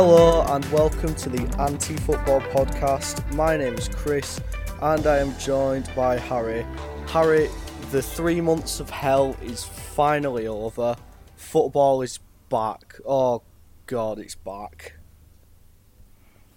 [0.00, 3.34] Hello and welcome to the Anti Football Podcast.
[3.34, 4.40] My name is Chris
[4.80, 6.64] and I am joined by Harry.
[7.08, 7.50] Harry,
[7.90, 10.94] the three months of hell is finally over.
[11.34, 12.94] Football is back.
[13.04, 13.42] Oh
[13.86, 14.94] god, it's back.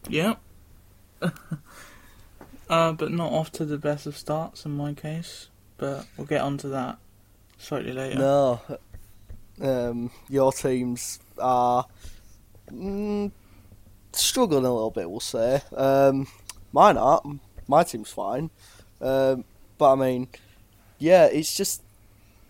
[0.08, 0.36] Yeah.
[2.70, 5.50] uh, but not off to the best of starts in my case.
[5.78, 7.00] But we'll get onto that
[7.58, 8.20] slightly later.
[8.20, 8.62] No.
[9.60, 11.88] Um, your teams are
[12.72, 13.32] mm,
[14.14, 15.62] struggling a little bit, we'll say.
[15.76, 16.28] Um,
[16.72, 17.42] mine aren't.
[17.68, 18.50] My team's fine.
[19.00, 19.46] Um,
[19.78, 20.28] but I mean,
[21.00, 21.82] yeah, it's just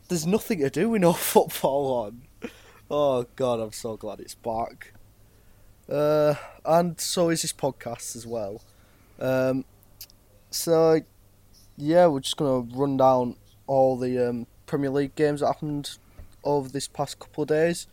[0.10, 2.52] there's nothing to do with no football on.
[2.90, 4.94] Oh god, I'm so glad it's back.
[5.90, 8.62] Uh, and so is this podcast as well.
[9.20, 9.66] Um,
[10.50, 11.02] so
[11.78, 13.36] yeah, we're just gonna run down
[13.68, 15.98] all the um, Premier League games that happened
[16.44, 17.88] over this past couple of days.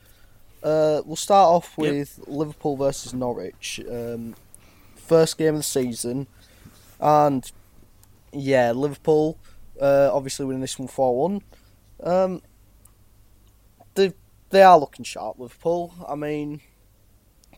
[0.62, 1.92] Uh, we'll start off Yep.
[1.92, 3.80] with Liverpool versus Norwich.
[3.90, 4.34] Um,
[4.96, 6.26] first game of the season,
[7.00, 7.50] and
[8.32, 9.38] yeah, Liverpool
[9.80, 11.42] uh, obviously winning this one four one.
[12.02, 12.42] Um,
[13.94, 14.12] they
[14.50, 15.38] they are looking sharp.
[15.38, 15.94] Liverpool.
[16.08, 16.60] I mean,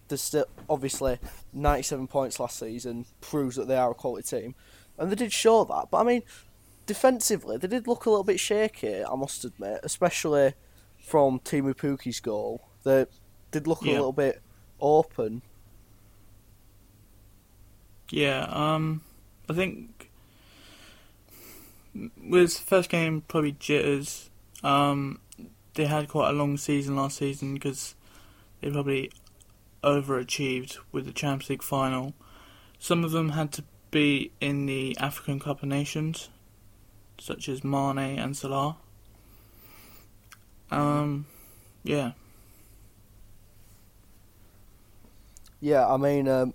[0.08, 1.18] there's still obviously
[1.52, 4.54] ninety seven points last season proves that they are a quality team,
[4.98, 5.88] and they did show that.
[5.90, 6.22] But I mean,
[6.86, 9.02] defensively they did look a little bit shaky.
[9.04, 10.52] I must admit, especially
[10.98, 12.66] from Teemu Pukki's goal.
[12.84, 13.06] They
[13.50, 14.40] did look a little bit
[14.80, 15.42] open.
[18.10, 19.02] Yeah, um,
[19.48, 20.10] I think
[22.22, 24.30] with first game probably jitters.
[24.62, 25.20] Um,
[25.74, 27.94] they had quite a long season last season because
[28.60, 29.10] they probably
[29.82, 32.14] overachieved with the Champions League final.
[32.78, 36.28] Some of them had to be in the African Cup of Nations,
[37.18, 38.76] such as Mane and Salah.
[40.70, 41.26] Um,
[41.82, 42.12] yeah,
[45.60, 46.54] Yeah, I mean, um,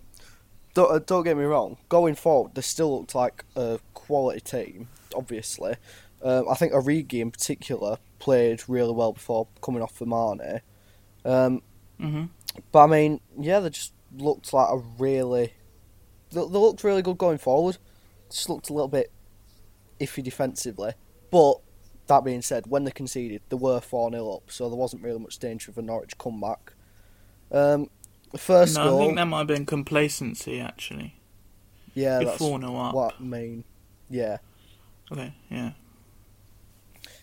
[0.74, 1.78] don't, uh, don't get me wrong.
[1.90, 4.88] Going forward, they still looked like a quality team.
[5.16, 5.76] Obviously,
[6.24, 10.62] um, I think Origi in particular played really well before coming off for Mane.
[11.24, 11.62] Um,
[12.00, 12.26] hmm
[12.72, 15.54] but I mean, yeah, they just looked like a really.
[16.32, 17.78] They, they looked really good going forward.
[18.30, 19.12] Just looked a little bit
[20.00, 20.94] iffy defensively,
[21.32, 21.56] but
[22.08, 25.20] that being said, when they conceded, they were four 0 up, so there wasn't really
[25.20, 26.74] much danger of a Norwich comeback.
[27.52, 27.90] Um,
[28.36, 31.16] the first no, goal, I think that might have been complacency actually.
[31.94, 32.94] yeah, that's Before no up.
[32.94, 33.64] what I mean.
[34.10, 34.40] Yeah,
[35.10, 35.72] Okay, yeah.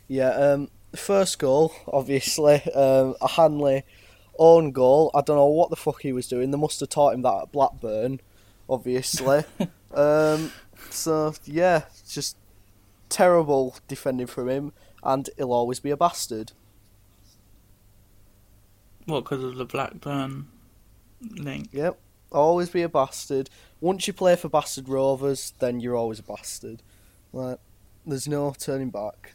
[0.08, 0.30] yeah.
[0.30, 3.82] Um, first goal, obviously, um, a Hanley
[4.38, 5.10] own goal.
[5.14, 6.50] I don't know what the fuck he was doing.
[6.50, 8.18] They must have taught him that at Blackburn,
[8.66, 9.44] obviously.
[9.94, 10.50] um,
[10.88, 12.38] so yeah, just
[13.10, 14.72] terrible defending from him,
[15.02, 16.52] and he'll always be a bastard.
[19.04, 20.46] What, because of the Blackburn
[21.30, 21.68] link?
[21.72, 21.98] Yep,
[22.30, 23.50] always be a bastard.
[23.80, 26.82] Once you play for Bastard Rovers, then you're always a bastard.
[27.32, 27.58] Like,
[28.06, 29.34] there's no turning back.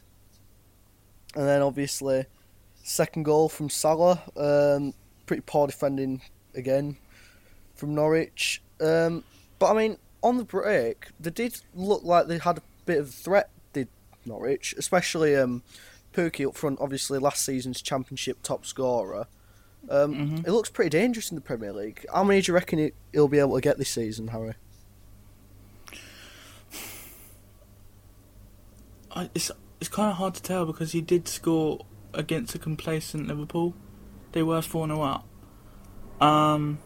[1.34, 2.26] And then obviously,
[2.82, 4.22] second goal from Salah.
[4.36, 4.94] Um,
[5.26, 6.22] pretty poor defending
[6.54, 6.96] again
[7.74, 8.62] from Norwich.
[8.80, 9.24] Um,
[9.58, 13.08] but I mean, on the break, they did look like they had a bit of
[13.08, 13.50] a threat.
[13.72, 13.88] Did
[14.24, 15.62] Norwich, especially um,
[16.12, 16.78] Pukki up front?
[16.80, 19.26] Obviously, last season's Championship top scorer.
[19.90, 20.46] Um, Mhm.
[20.46, 22.04] It looks pretty dangerous in the Premier League.
[22.12, 24.54] How many do you reckon he- he'll be able to get this season, Harry?
[29.10, 29.50] I, it's
[29.80, 33.74] it's kind of hard to tell because he did score against a complacent Liverpool.
[34.32, 35.24] They were 4 0 up.
[36.20, 36.78] Um,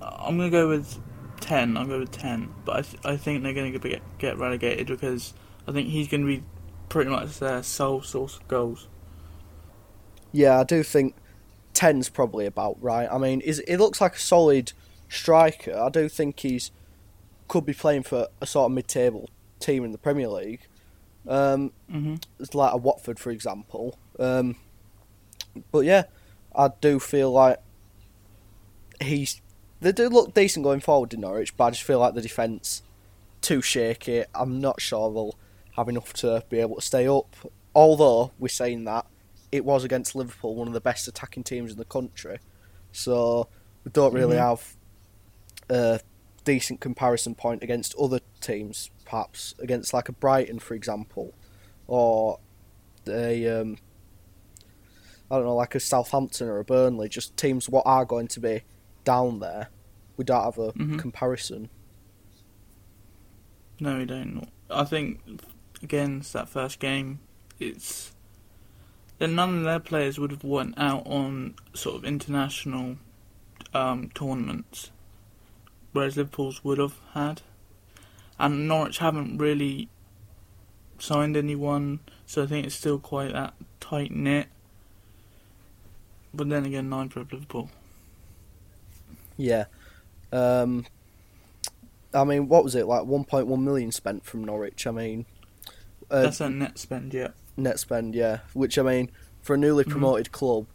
[0.00, 0.98] I'm going to go with
[1.40, 1.76] 10.
[1.76, 2.48] I'll go with 10.
[2.64, 5.34] But I, th- I think they're going to get, get relegated because
[5.66, 6.44] I think he's going to be
[6.88, 8.86] pretty much their sole source of goals.
[10.32, 11.14] Yeah, I do think
[11.74, 13.08] 10's probably about right.
[13.10, 14.72] I mean, is it looks like a solid
[15.08, 15.76] striker.
[15.76, 16.70] I do think he's
[17.48, 19.28] could be playing for a sort of mid-table
[19.58, 20.60] team in the Premier League.
[21.28, 23.98] Um, hmm it's like a Watford, for example.
[24.18, 24.56] Um,
[25.72, 26.04] but yeah,
[26.54, 27.58] I do feel like
[29.00, 29.40] he's.
[29.80, 32.82] They do look decent going forward in Norwich, but I just feel like the defence
[33.40, 34.24] too shaky.
[34.34, 35.36] I'm not sure they'll
[35.76, 37.34] have enough to be able to stay up.
[37.74, 39.06] Although we're saying that
[39.52, 42.38] it was against Liverpool, one of the best attacking teams in the country,
[42.92, 43.48] so
[43.84, 44.48] we don't really Mhm.
[44.48, 44.76] have
[45.68, 46.00] a
[46.44, 48.90] decent comparison point against other teams.
[49.04, 51.34] Perhaps against like a Brighton, for example,
[51.86, 52.38] or
[53.08, 53.78] a um,
[55.30, 58.40] I don't know, like a Southampton or a Burnley, just teams what are going to
[58.40, 58.62] be
[59.04, 59.68] down there.
[60.16, 60.98] We don't have a Mhm.
[60.98, 61.70] comparison.
[63.80, 64.48] No, we don't.
[64.68, 65.20] I think
[65.82, 67.20] against that first game.
[67.58, 68.12] It's
[69.20, 72.96] that none of their players would have went out on sort of international
[73.74, 74.90] um, tournaments,
[75.92, 77.42] whereas Liverpool's would have had.
[78.38, 79.90] And Norwich haven't really
[80.98, 84.48] signed anyone, so I think it's still quite that tight knit.
[86.32, 87.70] But then again, neither of Liverpool.
[89.36, 89.66] Yeah.
[90.32, 90.86] Um,
[92.14, 93.02] I mean, what was it like?
[93.02, 94.86] 1.1 million spent from Norwich.
[94.86, 95.26] I mean,
[96.10, 97.28] uh, That's a net spend, yeah.
[97.60, 98.40] Net spend, yeah.
[98.54, 99.10] Which I mean,
[99.40, 99.90] for a newly Mhm.
[99.90, 100.66] promoted club,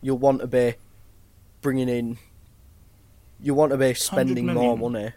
[0.00, 0.74] you'll want to be
[1.60, 2.18] bringing in.
[3.40, 5.12] You want to be spending more money.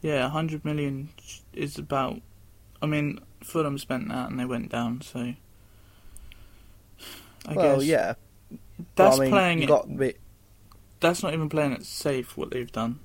[0.00, 1.08] Yeah, 100 million
[1.52, 2.20] is about.
[2.80, 5.34] I mean, Fulham spent that and they went down, so.
[7.46, 8.14] I well, guess yeah.
[8.94, 9.66] that's I mean, playing it.
[9.66, 10.20] got bit,
[11.00, 12.36] That's not even playing it safe.
[12.36, 13.00] What they've done.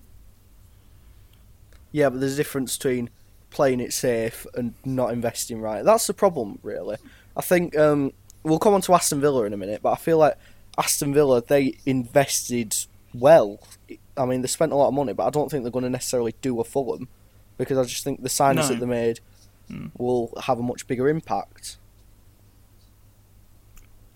[1.92, 3.10] Yeah, but there's a difference between
[3.54, 5.84] playing it safe and not investing right.
[5.86, 6.98] That's the problem, really.
[7.38, 8.12] I think um,
[8.44, 10.38] we'll come on to Aston Villa in a minute, but I feel like
[10.78, 12.76] Aston Villa they invested
[13.14, 13.60] well.
[14.18, 15.90] I mean, they spent a lot of money, but I don't think they're going to
[15.90, 17.08] necessarily do a Fulham
[17.58, 18.68] because I just think the signings No.
[18.70, 19.20] that they made
[19.72, 19.92] Mm.
[19.98, 21.78] will have a much bigger impact.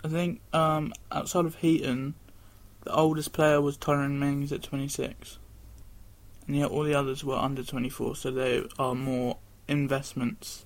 [0.04, 2.16] I think um, outside of Heaton,
[2.84, 5.40] the oldest player was Tyrone Mings at 26,
[6.48, 8.16] and yet all the others were under 24.
[8.16, 10.66] So they are more investments.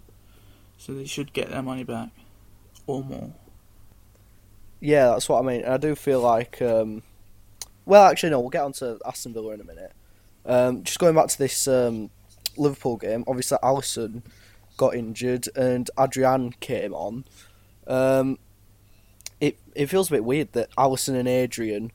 [0.77, 2.09] So they should get their money back,
[2.87, 3.33] or more.
[4.79, 5.61] Yeah, that's what I mean.
[5.61, 7.03] And I do feel like, um,
[7.85, 9.91] well, actually, no, we'll get on to Aston Villa in a minute.
[10.43, 12.09] Um, just going back to this um,
[12.57, 14.23] Liverpool game, obviously Alisson
[14.77, 17.25] got injured and Adrian came on.
[17.85, 18.39] Um,
[19.39, 21.91] it it feels a bit weird that Alisson and Adrian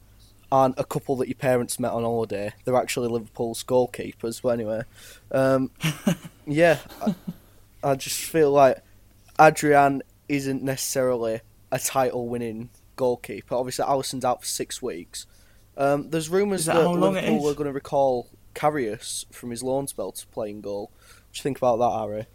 [0.56, 2.52] aren't a couple that your parents met on holiday.
[2.64, 4.40] They're actually Liverpool's goalkeepers.
[4.40, 4.82] But anyway,
[5.30, 5.70] um,
[6.46, 7.14] yeah, I,
[7.82, 8.82] I just feel like
[9.38, 13.54] Adrian isn't necessarily a title winning goalkeeper.
[13.54, 15.26] Obviously, Alisson's out for six weeks.
[15.76, 19.50] Um, there's rumours that, that how long it Liverpool are going to recall Karius from
[19.50, 20.90] his loan spell to playing goal.
[20.90, 22.26] What do you think about that, Harry?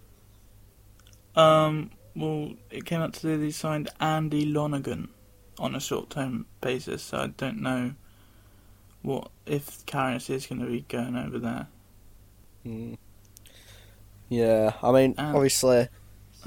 [1.35, 5.09] Um, well, it came out today they signed Andy Lonergan
[5.57, 7.01] on a short-term basis.
[7.01, 7.95] So I don't know
[9.01, 11.67] what if Karius is going to be going over there.
[12.65, 12.97] Mm.
[14.29, 15.87] Yeah, I mean, Um, obviously,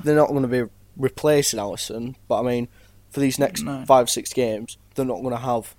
[0.03, 2.69] they're not going to be replacing Alisson, but I mean,
[3.11, 3.85] for these next No.
[3.87, 5.75] five, six games, they're not going to have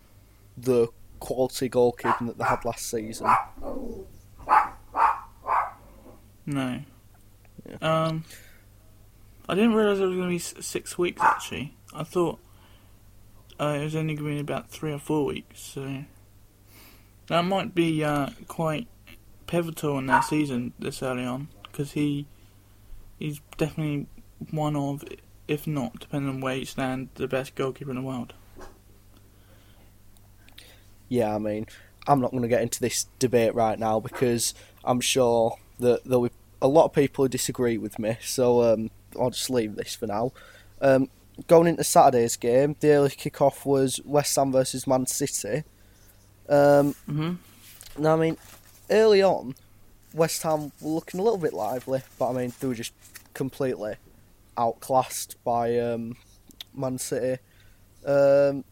[0.57, 0.87] the
[1.19, 3.27] quality goalkeeping that they had last season.
[6.45, 6.81] No.
[7.67, 7.77] Yeah.
[8.05, 8.23] Um,
[9.49, 11.21] I didn't realize it was going to be six weeks.
[11.21, 12.39] Actually, I thought
[13.59, 15.59] uh, it was only going to be about three or four weeks.
[15.61, 16.03] So
[17.27, 18.87] that might be uh, quite
[19.47, 22.25] pivotal in their season this early on because he
[23.19, 24.07] he's definitely
[24.51, 25.03] one of,
[25.47, 28.33] if not, depending on where you stand, the best goalkeeper in the world.
[31.07, 31.67] Yeah, I mean,
[32.07, 36.23] I'm not going to get into this debate right now because I'm sure that there'll
[36.23, 36.31] be
[36.61, 38.89] a lot of people who disagree with me, so um,
[39.19, 40.31] I'll just leave this for now.
[40.81, 41.09] Um,
[41.47, 45.63] going into Saturday's game, the early kick-off was West Ham versus Man City.
[46.49, 47.33] Um, hmm
[47.97, 48.37] now, I mean,
[48.89, 49.55] early on,
[50.13, 52.93] West Ham were looking a little bit lively, but I mean, they were just
[53.33, 53.95] completely
[54.57, 56.17] outclassed by um,
[56.73, 57.41] Man City.
[58.05, 58.63] Um,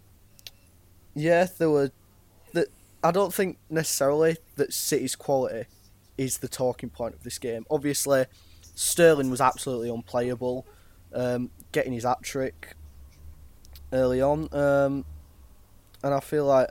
[1.15, 1.91] yeah, there were.
[2.53, 2.67] The,
[3.03, 5.65] I don't think necessarily that City's quality
[6.17, 7.65] is the talking point of this game.
[7.69, 8.25] Obviously,
[8.75, 10.65] Sterling was absolutely unplayable,
[11.13, 12.75] um, getting his hat trick
[13.91, 15.05] early on, um,
[16.03, 16.69] and I feel like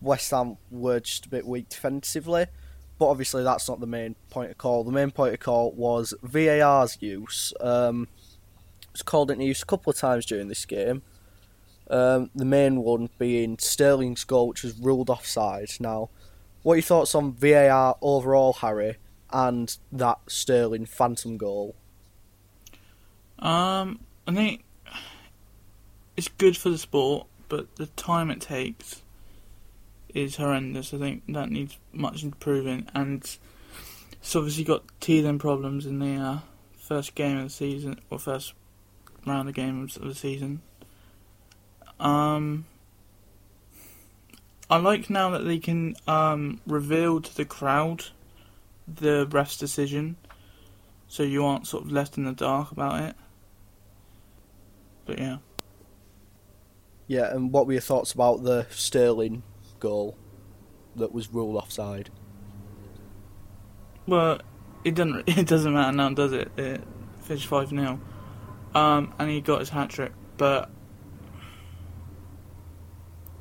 [0.00, 2.46] West Ham were just a bit weak defensively.
[2.98, 4.82] But obviously, that's not the main point of call.
[4.82, 7.52] The main point of call was VAR's use.
[7.60, 8.08] Um,
[8.82, 11.02] it was called into use a couple of times during this game.
[11.90, 15.70] Um, the main one being Sterling's goal, which was ruled offside.
[15.78, 16.08] Now,
[16.62, 18.96] what are your thoughts on VAR overall, Harry,
[19.30, 21.76] and that Sterling phantom goal?
[23.38, 24.64] Um, I think
[26.16, 29.02] it's good for the sport, but the time it takes
[30.16, 30.94] is horrendous.
[30.94, 33.22] I think that needs much improving, and
[34.12, 36.38] it's obviously got teething problems in the uh,
[36.78, 38.54] first game of the season or first
[39.26, 40.62] round of games of the season.
[42.00, 42.64] Um,
[44.70, 48.06] I like now that they can um, reveal to the crowd
[48.88, 50.16] the ref's decision,
[51.08, 53.16] so you aren't sort of left in the dark about it.
[55.04, 55.38] But yeah.
[57.06, 59.42] Yeah, and what were your thoughts about the Sterling
[59.86, 60.16] goal
[60.96, 62.10] that was ruled offside?
[64.06, 64.40] Well,
[64.84, 65.24] it doesn't.
[65.38, 66.50] It doesn't matter now, does it?
[66.56, 66.80] It
[67.22, 68.00] finished five 0
[68.74, 70.12] um, and he got his hat trick.
[70.36, 70.70] But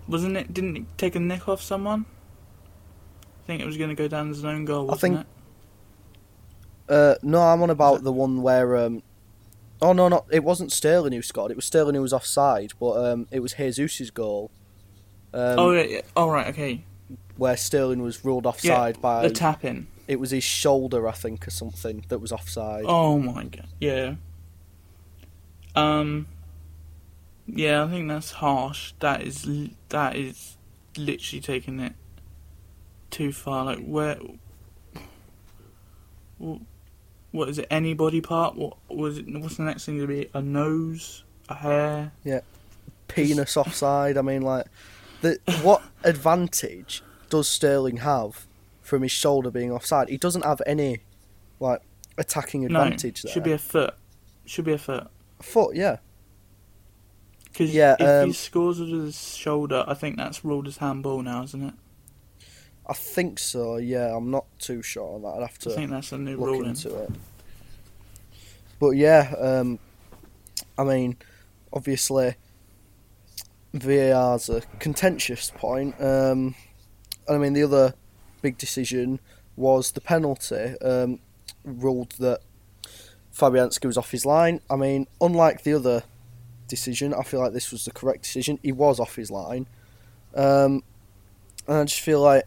[0.08, 0.54] wasn't it?
[0.54, 2.06] Didn't it take a nick off someone?
[3.44, 4.84] I think it was going to go down as an own goal.
[4.90, 5.28] I Wasn't think- it?
[6.88, 8.78] Uh, no, I'm on about the one where.
[8.78, 9.02] Um,
[9.82, 11.52] oh no, not it wasn't Sterling who scored.
[11.52, 14.52] It was Sterling who was offside, but um, it was Jesus's goal.
[15.36, 16.02] Um, oh yeah, yeah.
[16.16, 16.82] Oh right, okay.
[17.38, 19.88] where Sterling was ruled offside by The tap in.
[20.08, 22.86] it was his shoulder, I think, or something that was offside.
[22.88, 23.68] Oh my god.
[23.80, 24.16] Yeah.
[25.76, 26.28] Um.
[27.48, 28.94] Yeah, I think that's harsh.
[29.02, 29.46] That is
[29.90, 30.56] that is
[30.98, 31.94] literally taking it
[33.12, 33.66] too far.
[33.66, 34.18] Like where?
[36.42, 36.62] wh-
[37.32, 37.68] What is it?
[37.70, 38.56] Any body part?
[38.56, 39.26] What was it?
[39.28, 40.30] What's the next thing to be?
[40.34, 41.24] A nose?
[41.50, 42.12] A hair?
[42.24, 42.40] Yeah,
[43.08, 44.18] penis offside.
[44.18, 44.66] I mean, like,
[45.22, 48.46] the what advantage does Sterling have
[48.82, 50.10] from his shoulder being offside?
[50.10, 51.00] He doesn't have any
[51.60, 51.82] like
[52.18, 53.34] attacking advantage no, there.
[53.34, 53.96] should be a foot.
[54.46, 55.08] Should be a foot.
[55.42, 55.98] foot, yeah.
[57.46, 61.22] Because Yeah, if um, he scores with his shoulder, I think that's ruled as handball
[61.22, 61.74] now, isn't it?
[62.88, 63.78] I think so.
[63.78, 65.30] Yeah, I'm not too sure on that.
[65.30, 65.72] I'd have to.
[65.72, 66.70] I think that's a new look ruling.
[66.70, 67.10] into it.
[68.80, 69.80] But yeah, um,
[70.78, 71.18] I mean,
[71.74, 72.36] obviously,
[73.76, 75.96] VAR's a contentious point.
[76.02, 76.56] Um,
[77.30, 77.94] I mean, the other
[78.42, 79.20] big decision
[79.56, 80.76] was the penalty.
[80.80, 81.20] Um,
[81.64, 82.42] ruled that
[83.34, 84.62] Fabianski was off his line.
[84.70, 86.04] I mean, unlike the other
[86.68, 88.60] decision, I feel like this was the correct decision.
[88.64, 89.68] He was off his line.
[90.34, 90.84] Um,
[91.68, 92.46] and I just feel like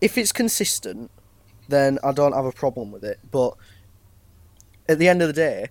[0.00, 1.10] if it's consistent,
[1.68, 3.18] then I don't have a problem with it.
[3.30, 3.54] But
[4.88, 5.68] at the end of the day,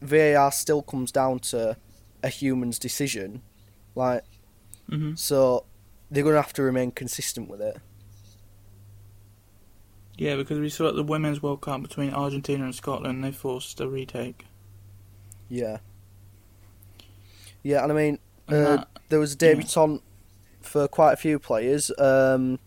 [0.00, 1.76] VAR still comes down to
[2.22, 3.42] a human's decision.
[3.98, 4.22] Like,
[4.88, 5.64] hmm so
[6.10, 7.76] they're going to have to remain consistent with it.
[10.16, 13.80] Yeah, because we saw at the Women's World Cup between Argentina and Scotland, they forced
[13.80, 14.46] a retake.
[15.48, 15.78] Yeah.
[17.62, 20.02] Yeah, and I mean, And Uh, that, there was a debutant
[20.62, 21.90] for quite a few players.
[21.98, 22.58] Um,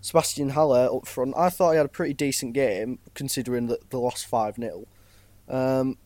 [0.00, 1.34] Sebastian Haller up front.
[1.36, 4.86] I thought he had a pretty decent game, considering that they lost 5 0.
[5.48, 5.98] Um,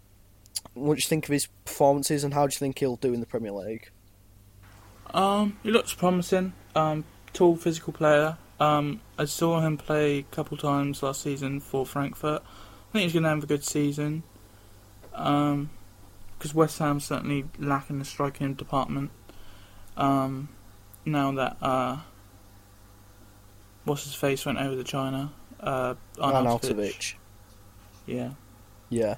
[0.74, 3.20] what do you think of his performances, and how do you think he'll do in
[3.20, 3.90] the Premier League?
[5.14, 6.52] Um, he looks promising.
[6.74, 8.36] Um, tall, physical player.
[8.58, 12.42] Um, I saw him play a couple times last season for Frankfurt.
[12.42, 14.22] I think he's going to have a good season.
[15.14, 15.70] Um,
[16.38, 19.10] because West Ham's certainly lacking the striking department.
[19.96, 20.48] Um,
[21.04, 21.98] now that uh,
[23.84, 25.32] what's his face went over to China.
[25.58, 26.44] Uh, Arnautovic.
[26.44, 27.14] Arnautovic.
[28.06, 28.30] Yeah.
[28.88, 29.16] Yeah.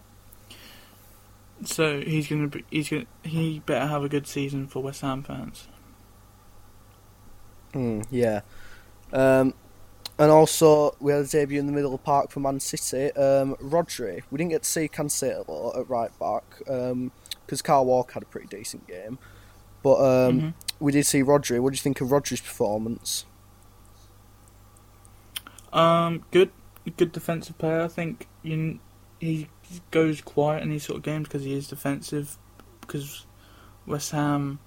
[1.65, 5.23] So he's gonna be, he's gonna he better have a good season for West Ham
[5.23, 5.69] fans.
[7.75, 8.41] Mm, yeah.
[9.13, 9.55] Um,
[10.19, 13.13] and also, we had a debut in the middle of the park for Man City.
[13.17, 14.23] Um, Rodri.
[14.31, 18.47] We didn't get to see Cancelo at right back because Carl Walker had a pretty
[18.47, 19.19] decent game.
[19.83, 19.97] But
[20.29, 20.55] um, Mhm.
[20.79, 21.61] we did see Rodri.
[21.61, 23.25] What do you think of Rodri's performance?
[25.73, 26.51] Um, good,
[26.97, 27.81] good defensive player.
[27.83, 28.79] I think you,
[29.19, 29.49] he
[29.91, 32.39] goes quiet in these sort of games because he is defensive.
[32.81, 33.27] Because
[33.87, 34.59] West Ham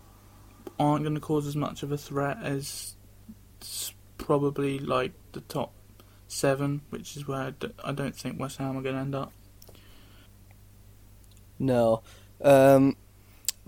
[0.80, 2.95] aren't going to cause as much of a threat as
[4.17, 5.74] probably like the top
[6.27, 7.53] seven, which is where
[7.84, 9.31] I don't think West Ham are going to end up.
[11.60, 12.01] No.
[12.41, 12.95] Um,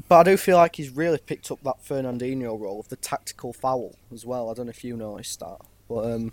[0.08, 3.54] but I do feel like he's really picked up that Fernandinho role of the tactical
[3.54, 4.50] foul as well.
[4.50, 5.58] I don't know if you noticed that.
[5.88, 6.32] But, um,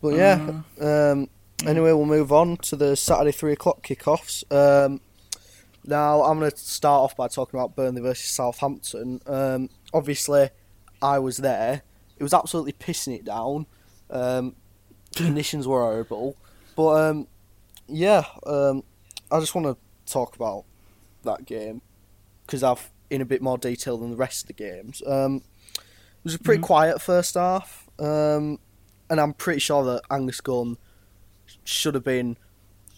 [0.00, 1.28] but yeah, Uh, Um,
[1.66, 4.42] anyway, we'll move on to the Saturday three o'clock kickoffs.
[4.50, 5.00] Um,
[5.84, 9.20] now, I'm going to start off by talking about Burnley versus Southampton.
[9.26, 10.50] Um, obviously,
[11.02, 11.82] I was there.
[12.16, 13.66] It was absolutely pissing it down.
[14.10, 14.54] Um,
[15.16, 16.36] conditions were horrible,
[16.76, 17.26] but um,
[17.88, 18.84] yeah, um,
[19.30, 19.76] I just want to
[20.12, 20.64] talk about
[21.24, 21.82] that game
[22.46, 25.02] because I've in a bit more detail than the rest of the games.
[25.06, 25.42] Um,
[25.76, 26.66] it was a pretty Mhm.
[26.66, 27.88] quiet first half.
[27.98, 28.58] Um,
[29.10, 30.78] and I'm pretty sure that Angus Gunn
[31.64, 32.38] should have been,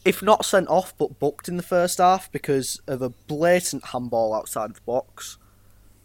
[0.04, 4.32] if not sent off, but booked in the first half because of a blatant handball
[4.34, 5.36] outside of the box.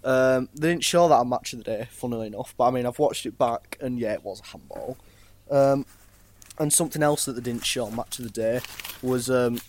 [0.03, 2.85] Um, they didn't show that on Match of the Day, funnily enough, but I mean,
[2.85, 4.97] I've watched it back, and yeah, it was a handball.
[5.51, 5.85] Um,
[6.57, 8.61] and something else that they didn't show on Match of the Day
[9.01, 9.59] was um,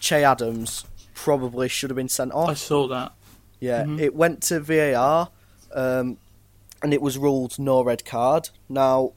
[0.00, 2.48] Che Adams probably should have been sent off.
[2.50, 3.12] I saw that.
[3.60, 3.98] Yeah, Mhm.
[4.00, 5.30] it went to VAR,
[5.74, 6.18] um,
[6.82, 8.50] and it was ruled no red card.
[8.68, 9.12] Now,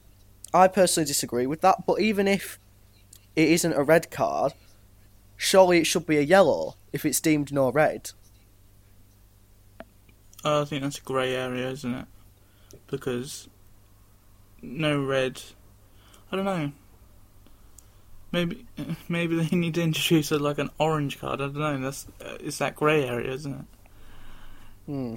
[0.53, 2.59] I personally disagree with that, but even if
[3.35, 4.53] it isn't a red card,
[5.37, 8.11] surely it should be a yellow if it's deemed no red.
[10.43, 12.05] I think that's a grey area, isn't it?
[12.87, 13.47] Because
[14.61, 15.41] no red.
[16.31, 16.71] I don't know.
[18.31, 18.65] Maybe
[19.09, 21.41] maybe they need to introduce a, like an orange card.
[21.41, 21.77] I don't know.
[21.79, 23.65] That's uh, it's that grey area, isn't it?
[24.87, 25.15] Hmm.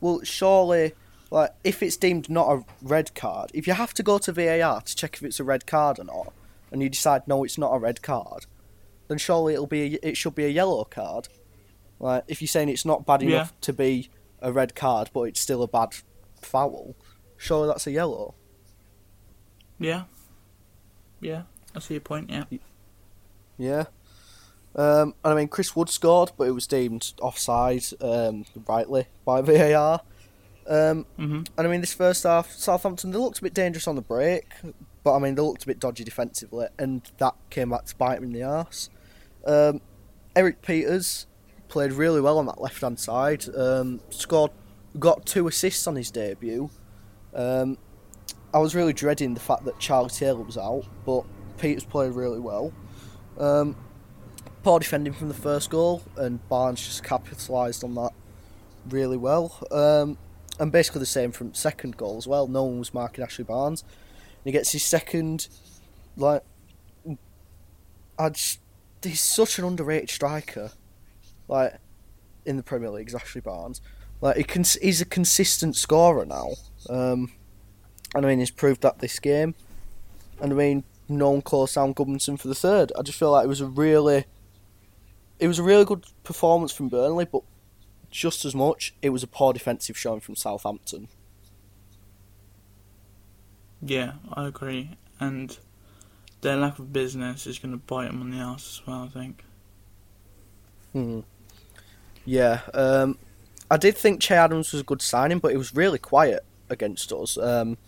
[0.00, 0.92] well, surely,
[1.30, 4.80] like if it's deemed not a red card, if you have to go to VAR
[4.80, 6.32] to check if it's a red card or not,
[6.70, 8.46] and you decide no, it's not a red card,
[9.08, 11.28] then surely it'll be a, it should be a yellow card.
[11.98, 13.28] Like if you're saying it's not bad Yeah.
[13.28, 14.08] enough to be
[14.46, 15.88] a red card, but it's still a bad
[16.40, 16.94] foul,
[17.36, 18.34] surely that's a yellow.
[19.78, 20.04] Yeah.
[21.20, 21.42] Yeah,
[21.74, 22.30] I see your point.
[22.30, 22.44] Yeah.
[23.58, 23.84] Yeah.
[24.76, 29.40] Um, and I mean, Chris Wood scored, but it was deemed offside, um, rightly by
[29.42, 30.00] VAR.
[30.68, 33.96] Um, hmm and I mean, this first half, Southampton they looked a bit dangerous on
[33.96, 34.46] the break,
[35.02, 38.16] but I mean they looked a bit dodgy defensively, and that came back to bite
[38.16, 38.90] them in the arse.
[39.44, 39.80] Um,
[40.36, 41.26] Erik Pieters
[41.68, 43.44] played really well on that left hand side.
[43.56, 44.52] Um, scored,
[44.98, 46.70] got two assists on his debut.
[47.34, 47.78] Um,
[48.54, 51.24] I was really dreading the fact that Charlie Taylor was out, but
[51.58, 52.72] Pieters played really well.
[53.38, 53.76] Um,
[54.62, 58.12] poor defending from the first goal, and Barnes just capitalised on that
[58.88, 59.58] really well.
[59.70, 60.16] Um,
[60.58, 62.46] and basically the same from second goal as well.
[62.46, 63.84] No one was marking Ashley Barnes.
[64.44, 65.48] He gets his second,
[66.16, 66.42] like,
[68.18, 68.60] I just,
[69.02, 70.70] he's such an underrated striker,
[71.48, 71.78] like,
[72.44, 73.80] in the Premier League, is Ashley Barnes.
[74.20, 76.50] Like, he can, he's a consistent scorer now.
[76.88, 77.32] Um,
[78.14, 79.54] and I mean, he's proved that this game.
[80.40, 82.92] And I mean, no one calls down Gudmundsson for the third.
[82.98, 84.24] I just feel like it was a really,
[85.38, 87.42] it was a really good performance from Burnley, but
[88.10, 91.08] just as much, it was a poor defensive showing from Southampton.
[93.82, 94.96] Yeah, I agree.
[95.20, 95.58] And
[96.40, 99.02] their lack of business is going to bite them on the ass as well.
[99.02, 99.44] I think.
[100.92, 101.20] Hmm.
[102.26, 103.18] Yeah, um,
[103.70, 107.12] I did think Che Adams was a good signing, but it was really quiet against
[107.12, 107.38] us.
[107.38, 107.78] Um,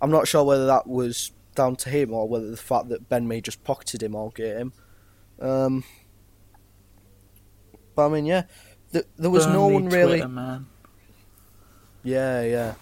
[0.00, 3.26] I'm not sure whether that was down to him or whether the fact that Ben
[3.26, 4.72] Mee just pocketed him all game.
[5.40, 5.84] Um,
[7.94, 8.44] but I mean, yeah,
[8.92, 10.18] th- there was no Burnley one really.
[10.18, 10.66] Twitter, man.
[12.04, 12.74] Yeah, yeah.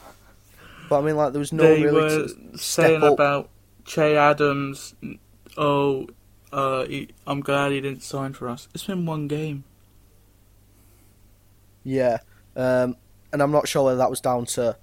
[0.89, 3.13] But I mean, like, there was no they one really were saying up.
[3.13, 3.51] about
[3.85, 4.95] Che Adams.
[5.57, 6.09] Oh,
[6.53, 8.69] uh, he, I'm glad he didn't sign for us.
[8.75, 9.65] It's been one game.
[11.85, 12.19] Yeah,
[12.57, 12.97] um,
[13.33, 14.77] and I'm not sure whether that was down to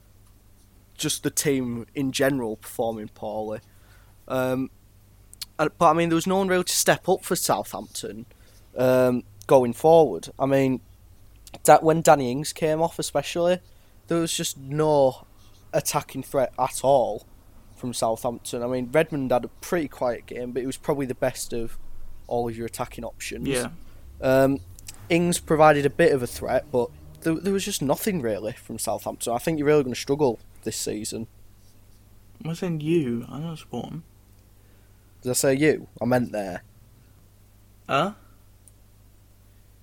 [0.98, 3.60] just the team in general performing poorly.
[4.28, 4.72] Um,
[5.58, 8.26] but I mean, there was no one really to step up for Southampton
[8.78, 10.30] um, going forward.
[10.38, 10.82] I mean,
[11.66, 13.60] that when Danny Ings came off, especially,
[14.08, 15.26] there was just no
[15.74, 17.26] attacking threat at all
[17.76, 18.64] from Southampton.
[18.64, 21.78] I mean, Redmond had a pretty quiet game, but it was probably the best of
[22.28, 23.48] all of your attacking options.
[23.48, 23.70] Yeah.
[24.22, 24.60] Um,
[25.10, 26.90] Ings provided a bit of a threat, but
[27.22, 29.34] there, there was just nothing really from Southampton.
[29.34, 31.28] I think you're really going to struggle this season.
[32.44, 33.26] I'm saying you.
[33.30, 34.04] I don't support him.
[35.22, 35.88] Did I say you?
[36.02, 36.64] I meant there.
[37.90, 38.14] Huh?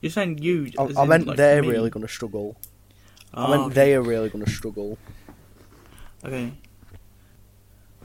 [0.01, 0.71] You're saying you?
[0.79, 1.69] I, I meant like, they're me?
[1.69, 2.57] really going to struggle.
[3.33, 3.75] Oh, I meant okay.
[3.75, 4.99] they are really going to struggle.
[6.25, 6.53] Okay.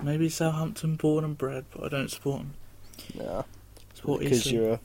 [0.02, 2.54] Maybe Southampton born and bred, but I don't support them.
[3.14, 3.44] Yeah,
[3.96, 4.80] Support because you're a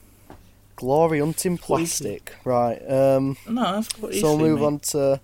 [0.76, 2.78] glory hunting plastic, right?
[2.90, 4.66] Um, No, that's what so we'll move mate.
[4.66, 5.20] on to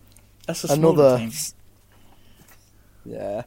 [0.70, 1.28] another.
[3.04, 3.42] Yeah.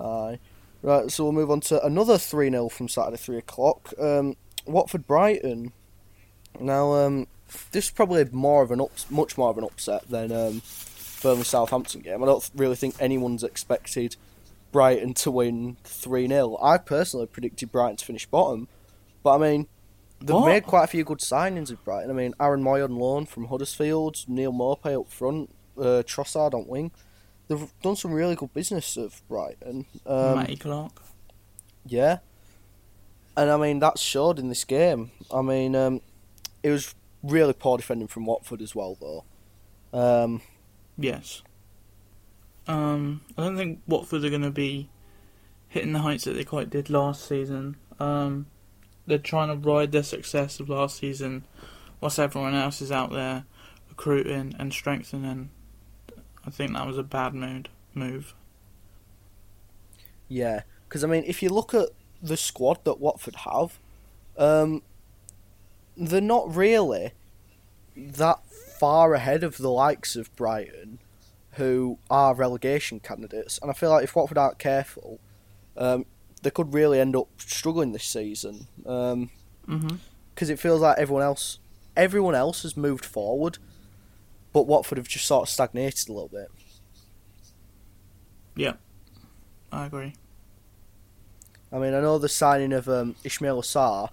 [0.00, 0.38] Aye.
[0.82, 3.92] Right, so we'll move on to another 3 0 from Saturday, 3 o'clock.
[3.98, 4.36] Um,
[4.66, 5.72] Watford Brighton.
[6.60, 7.26] Now, um,
[7.72, 10.62] this is probably more of an ups- much more of an upset than um,
[11.22, 12.22] Burnley Southampton game.
[12.22, 14.14] I don't really think anyone's expected
[14.70, 16.56] Brighton to win 3 0.
[16.62, 18.68] I personally predicted Brighton to finish bottom,
[19.24, 19.66] but I mean,
[20.20, 20.46] they've What?
[20.46, 22.10] made quite a few good signings with Brighton.
[22.10, 26.66] I mean, Aaron Mooy on loan from Huddersfield, Neal Maupay up front, uh, Trossard on
[26.66, 26.90] wing.
[27.48, 29.86] They've done some really good business of Brighton.
[30.06, 31.02] Um, Matty Clark.
[31.86, 32.18] yeah.
[33.36, 35.12] And I mean, that showed in this game.
[35.32, 36.00] I mean, um,
[36.62, 39.24] it was really poor defending from Watford as well, though.
[39.98, 40.42] Um,
[41.00, 41.42] Yes.
[42.66, 44.90] Um, I don't think Watford are going to be
[45.68, 47.76] hitting the heights that they quite did last season.
[48.00, 48.46] Um,
[49.08, 51.44] they're trying to ride their success of last season,
[52.00, 53.44] whilst everyone else is out there
[53.88, 55.50] recruiting and strengthening.
[56.46, 58.34] I think that was a bad mood move.
[60.28, 60.62] yeah.
[60.88, 61.88] Because, I mean, if you look at
[62.22, 63.78] the squad that Watford have,
[64.38, 64.82] um,
[65.96, 67.12] they're not really
[67.96, 68.38] that
[68.78, 70.98] far ahead of the likes of Brighton,
[71.52, 73.58] who are relegation candidates.
[73.60, 75.18] And I feel like if Watford aren't careful,
[75.76, 76.06] um,
[76.42, 78.66] they could really end up struggling this season.
[78.86, 79.30] Um,
[79.66, 79.96] hmm
[80.38, 81.58] because it feels like everyone else,
[81.96, 83.58] everyone else has moved forward,
[84.52, 86.48] but Watford have just sort of stagnated a little bit.
[88.54, 88.74] Yeah,
[89.72, 90.14] I agree.
[91.72, 94.10] I mean, I know the signing of um, Ismaila Sarr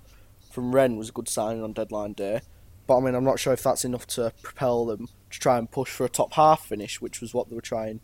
[0.50, 2.42] from Rennes was a good signing on deadline day,
[2.88, 5.70] but I mean, I'm not sure if that's enough to propel them to try and
[5.70, 8.00] push for a top half finish, which was what they were trying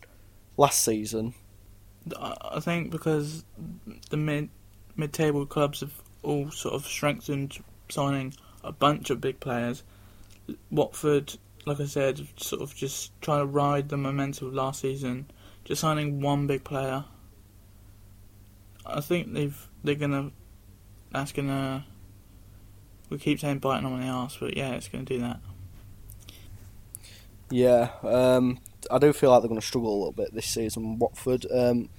[0.58, 1.34] last season.
[2.20, 3.44] I think because
[4.10, 4.50] the mid
[4.96, 7.58] mid table clubs have all sort of strengthened,
[7.90, 8.34] signing
[8.64, 9.84] a bunch of big players.
[10.70, 15.28] Watford, like I said, sort of just trying to ride the momentum of last season,
[15.64, 17.06] just signing one big player.
[18.86, 20.32] I think they've they're gonna
[21.12, 21.86] that's gonna
[23.10, 25.40] we keep saying biting on the arse, but yeah, it's gonna do that.
[27.50, 30.98] Yeah, um, I do feel like they're going to struggle a little bit this season,
[31.00, 31.46] Watford.
[31.52, 31.90] Um,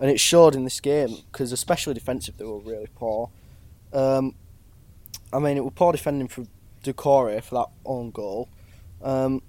[0.00, 3.30] and it showed in this game because, especially defensive, they were really poor.
[3.92, 4.34] Um,
[5.32, 6.46] I mean, it was poor defending for
[6.82, 8.48] Doucouré for that own goal.
[9.02, 9.42] Um,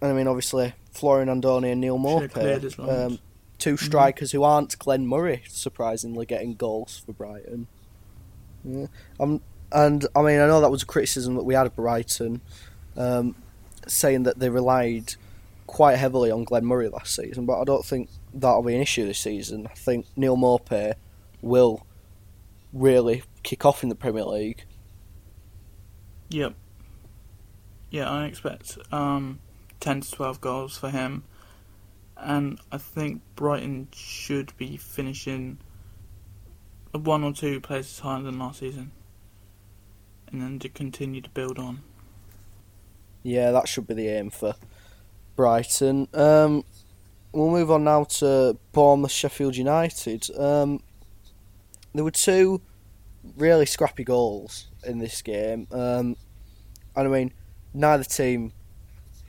[0.00, 3.18] and I mean, obviously, Florin Andone and Neal Should've cleared his Maupay, um,
[3.58, 7.66] two strikers who aren't Glenn Murray, surprisingly, getting goals for Brighton.
[8.64, 8.86] Yeah.
[9.18, 9.40] Um,
[9.72, 12.40] and I mean, I know that was a criticism that we had of Brighton,
[12.96, 13.36] um,
[13.86, 15.14] saying that they relied
[15.70, 19.06] quite heavily on Glenn Murray last season, but I don't think that'll be an issue
[19.06, 19.68] this season.
[19.70, 20.94] I think Neal Maupay
[21.42, 21.86] will
[22.72, 24.64] really kick off in the Premier League.
[26.30, 26.54] Yep.
[27.90, 29.38] Yeah, I expect um,
[29.78, 31.22] 10 to 12 goals for him.
[32.16, 35.58] And I think Brighton should be finishing
[36.90, 38.90] one or two places higher than last season.
[40.32, 41.82] And then to continue to build on.
[43.22, 44.56] Yeah, that should be the aim for
[45.40, 46.06] Brighton.
[46.12, 46.64] Um,
[47.32, 50.28] we'll move on now to Bournemouth Sheffield United.
[50.38, 50.82] Um,
[51.94, 52.60] there were two
[53.38, 55.66] really scrappy goals in this game.
[55.72, 56.16] Um,
[56.94, 57.32] and I mean,
[57.72, 58.52] neither team,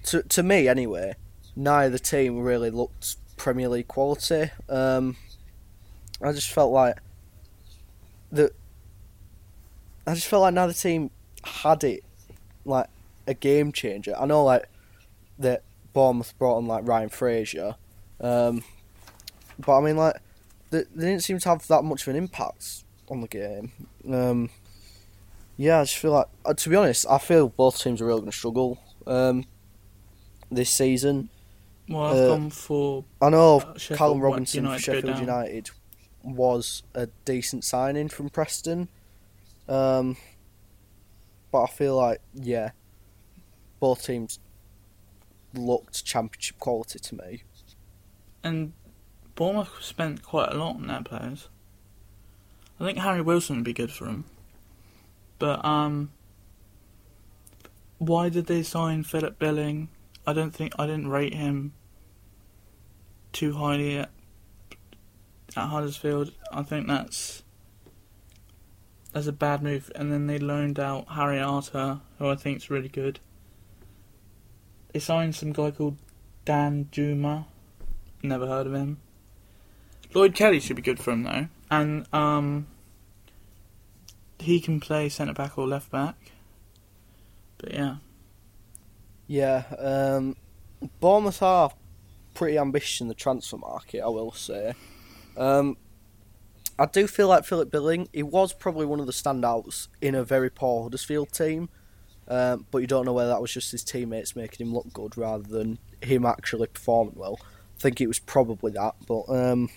[0.07, 1.15] to, to me anyway,
[1.55, 4.51] neither team really looked Premier League quality.
[4.67, 5.15] Um,
[6.21, 6.97] I just felt like
[8.33, 8.51] the
[10.05, 11.09] I just felt like neither team
[11.41, 12.03] had it
[12.65, 12.87] like
[13.27, 14.13] a game changer.
[14.19, 14.67] I know like
[15.39, 17.75] that Bournemouth brought on like Ryan Fraser,
[18.19, 18.63] um,
[19.59, 20.15] but I mean like
[20.69, 23.71] they, they didn't seem to have that much of an impact on the game.
[24.09, 24.49] Um,
[25.57, 28.21] yeah, I just feel like uh, to be honest, I feel both teams are really
[28.21, 29.45] going to struggle um,
[30.49, 31.29] this season.
[31.89, 35.19] Well, I've Uh, gone for I know Uh, Sheffield Callum Robinson United for Sheffield.
[35.19, 35.69] United
[36.23, 38.87] was a decent signing from Preston.
[39.67, 40.17] Um,
[41.51, 42.71] but I feel like, yeah,
[43.79, 44.39] both teams
[45.53, 47.43] looked championship quality to me.
[48.43, 48.73] And
[49.35, 51.49] Bournemouth spent quite a lot on their players.
[52.79, 54.25] I think Harry Wilson would be good for them.
[55.39, 56.11] But, um.
[57.97, 59.89] Why did they sign Philip Billing?
[60.25, 60.73] I don't think.
[60.79, 61.73] I didn't rate him
[63.31, 64.09] too highly at,
[65.55, 66.31] at Huddersfield.
[66.51, 67.43] I think that's.
[69.13, 69.91] That's a bad move.
[69.93, 73.19] And then they loaned out Harry Arter, who I think is really good.
[74.93, 75.97] They signed some guy called
[76.45, 77.45] Danjuma.
[78.23, 78.99] Never heard of him.
[80.13, 82.67] Lloyd Kelly should be good for him though, and um,
[84.39, 86.15] he can play centre back or left back.
[87.57, 87.95] But yeah,
[89.27, 90.35] Yeah, um,
[90.99, 91.71] Bournemouth are
[92.33, 94.73] pretty ambitious in the transfer market, I will say.
[95.37, 95.77] Um,
[96.77, 100.23] I do feel like Philip Billing, he was probably one of the standouts in a
[100.23, 101.69] very poor Huddersfield team,
[102.31, 105.17] um, but you don't know whether that was just his teammates making him look good
[105.17, 107.39] rather than him actually performing well.
[107.77, 109.69] I think it was probably that, but um,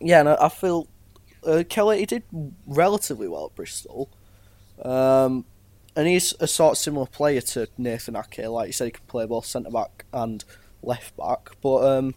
[0.00, 0.88] yeah, and I, I feel
[1.46, 2.22] uh, Kelly he did
[2.66, 4.08] relatively well at Bristol.
[4.82, 5.44] Um,
[5.94, 8.46] and he's a sort of similar player to Nathan Ake.
[8.46, 10.44] Like you said, he can play both centre back and
[10.82, 11.50] left back.
[11.62, 12.14] But um,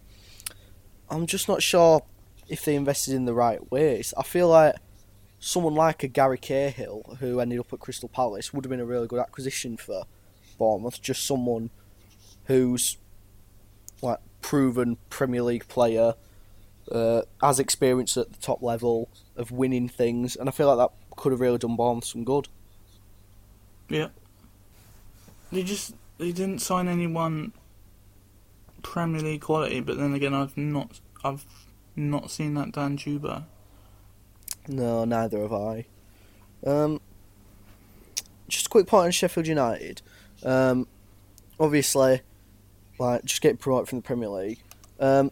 [1.09, 2.03] I'm just not sure
[2.49, 4.13] if they invested in the right ways.
[4.17, 4.75] I feel like
[5.39, 8.85] someone like a Gary Cahill, who ended up at Crystal Palace, would have been a
[8.85, 10.03] really good acquisition for
[10.57, 11.01] Bournemouth.
[11.01, 11.69] Just someone
[12.45, 12.97] who's
[14.01, 16.15] like proven Premier League player,
[16.91, 21.15] uh, has experience at the top level of winning things, and I feel like that
[21.17, 22.47] could have really done Bournemouth some good.
[23.89, 24.09] yeah.
[25.51, 27.53] They just they didn't sign anyone
[28.83, 29.79] Premier League quality.
[29.79, 31.45] But then again, I've not I've
[31.95, 33.45] not seen that Danjuma.
[34.69, 35.85] No, neither have I.
[36.65, 37.01] Um,
[38.47, 40.01] just a quick point on Sheffield United.
[40.43, 40.87] Um,
[41.59, 42.21] obviously,
[42.99, 44.59] like just getting promoted from the Premier League.
[44.99, 45.31] Um,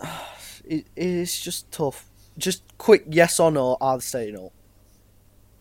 [0.64, 2.06] it, it's just tough.
[2.38, 3.76] Just quick, yes or no?
[3.80, 4.52] Are they staying up?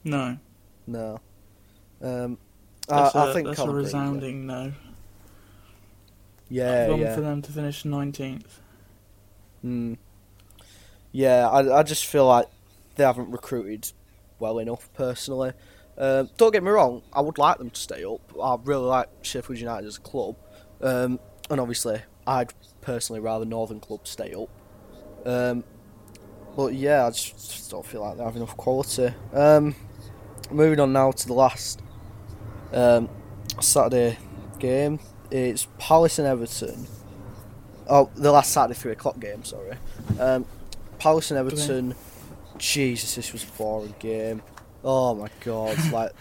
[0.04, 0.38] No,
[0.86, 1.20] No.
[2.02, 2.38] Um,
[2.90, 4.72] I a I think that's a resounding no.
[6.50, 7.16] Yeah, I've gone yeah.
[7.16, 8.62] for them to finish nineteenth.
[9.66, 9.98] Mm.
[11.12, 12.48] Yeah, I, I just feel like
[12.96, 13.92] they haven't recruited
[14.40, 15.54] well enough personally.
[15.98, 18.22] Um, don't get me wrong, I would like them to stay up.
[18.42, 20.38] I really like Sheffield United as a club,
[20.82, 21.20] um,
[21.50, 24.50] and obviously, I'd personally rather Northern clubs stay up.
[25.26, 25.64] Um,
[26.56, 29.14] but yeah, I just, just don't feel like they have enough quality.
[29.34, 29.76] Um,
[30.52, 31.82] moving on now to the last
[32.72, 33.10] um,
[33.60, 34.18] Saturday
[34.60, 35.00] game.
[35.32, 36.88] It's Palace and Everton.
[37.90, 39.44] Oh, the last Saturday three o'clock game.
[39.44, 39.76] Sorry.
[41.00, 41.96] Palace and Everton.
[42.58, 44.42] Jesus, this was a boring game.
[44.84, 45.78] Oh my god!
[45.92, 46.12] like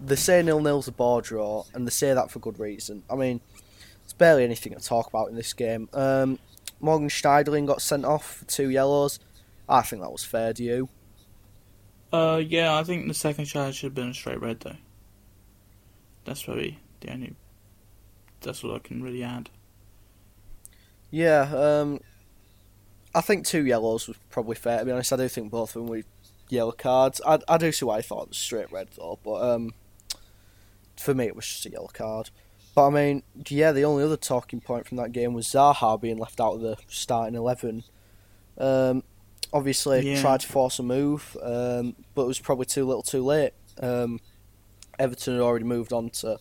[0.00, 3.02] they say nil nil's a ball draw, and they say that for good reason.
[3.10, 3.40] I mean,
[4.02, 5.88] there's barely anything to talk about in this game.
[5.92, 6.38] Um,
[6.80, 9.18] Morgan Schneiderlin got sent off for two yellows.
[9.68, 10.52] I think that was fair.
[10.52, 10.88] Do you?
[12.12, 14.76] Uh, yeah, I think the second charge should have been a straight red though.
[16.24, 17.34] That's probably the only.
[18.40, 19.50] That's all I can really add.
[21.10, 22.00] Yeah, um,
[23.18, 24.78] I think two yellows was probably fair.
[24.78, 26.02] To be honest, I do think both of them were
[26.48, 27.20] yellow cards.
[27.26, 29.72] I, I do see why I thought it was straight red though, but um,
[30.96, 32.30] for me it was just a yellow card.
[32.74, 36.18] But I mean, yeah, the only other talking point from that game was Zaha being
[36.18, 37.82] left out of the starting eleven.
[38.56, 39.02] Um,
[39.52, 40.20] obviously Yeah.
[40.20, 43.52] tried to force a move, um, but it was probably too little, too late.
[43.80, 44.20] Um,
[44.98, 46.38] Everton had already moved on to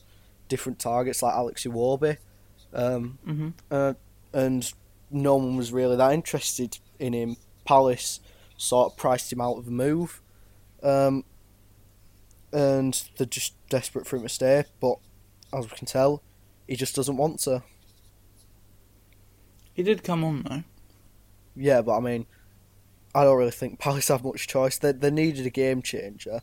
[0.48, 2.18] different targets like Alex Iwobi,
[2.74, 3.50] um, Mm-hmm.
[3.72, 3.94] uh,
[4.34, 4.72] and
[5.12, 7.38] no one was really that interested in him.
[7.66, 8.20] Palace
[8.58, 10.22] sort of priced him out of the move,
[10.84, 11.24] um,
[12.52, 14.64] and they're just desperate for him to stay.
[14.80, 14.98] But
[15.54, 16.24] as we can tell,
[16.68, 17.64] he just doesn't want to.
[19.74, 20.64] He did come on though.
[21.56, 22.26] Yeah, but I mean,
[23.14, 24.78] I don't really think Palace have much choice.
[24.78, 26.42] They they needed a game changer,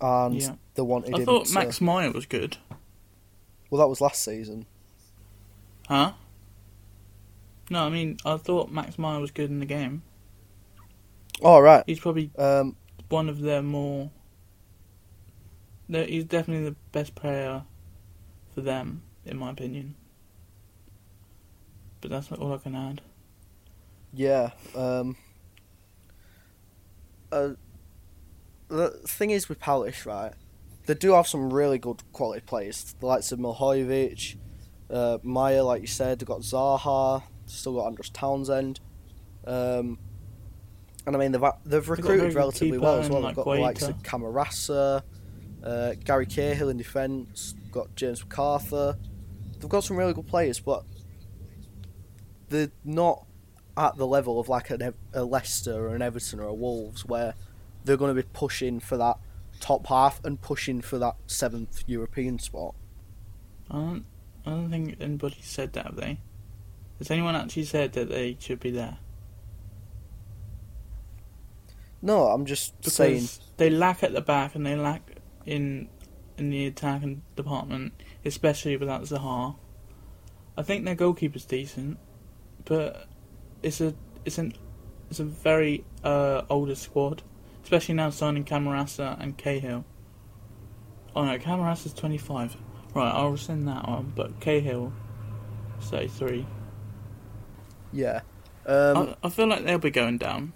[0.00, 0.54] and Yeah.
[0.74, 2.58] they wanted I him thought to- Max Meyer was good.
[3.70, 4.66] Well, that was last season.
[5.88, 6.12] Huh?
[7.70, 10.02] No, I mean I thought Max Meyer was good in the game.
[11.42, 11.84] All right.
[11.86, 12.76] He's probably Um,
[13.08, 14.10] one of their more.
[15.88, 17.62] He's definitely the best player
[18.54, 19.94] for them, in my opinion.
[22.00, 23.02] But that's not all I can add.
[24.12, 24.50] Yeah.
[24.74, 25.16] Um,
[27.30, 27.50] uh,
[28.68, 30.32] the thing is with Palace, right?
[30.86, 34.36] They do have some really good quality players, the likes of Milivojevic,
[34.90, 36.18] uh, Meyer, like you said.
[36.18, 38.80] They've got Zaha, still got Andros Townsend.
[39.46, 39.98] Um,
[41.06, 43.22] and I mean, they've they've got a very recruited relatively well as well.
[43.22, 45.02] They've got the likes of Camarasa,
[45.62, 48.96] uh, Gary Cahill in defence, got James McArthur.
[49.58, 50.84] They've got some really good players, but
[52.48, 53.24] they're not
[53.76, 57.34] at the level of like an, a Leicester or an Everton or a Wolves where
[57.84, 59.18] they're going to be pushing for that
[59.60, 62.74] top half and pushing for that seventh European spot.
[63.70, 64.04] I don't,
[64.44, 66.18] I don't think anybody said that, have they?
[66.98, 68.98] Has anyone actually said that they should be there?
[72.02, 73.28] No, I'm just Because saying.
[73.56, 75.88] they lack at the back and they lack in
[76.38, 77.92] in the attacking department,
[78.24, 79.56] especially without Zaha.
[80.56, 81.98] I think their goalkeeper's decent,
[82.64, 83.06] but
[83.62, 84.52] it's a it's an
[85.10, 87.22] it's a very uh, older squad,
[87.62, 89.84] especially now signing Camarasa and Cahill.
[91.14, 92.56] Oh no, Camarasa's twenty five.
[92.94, 94.92] Right, I'll rescind that one, but Cahill,
[95.80, 96.46] thirty three.
[97.96, 98.20] Yeah.
[98.66, 100.52] Um, I, I feel like they'll be going down.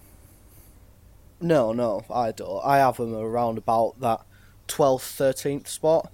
[1.41, 2.61] No, no, I don't.
[2.65, 4.21] I have them around about that
[4.69, 6.13] 12th, 13th spot.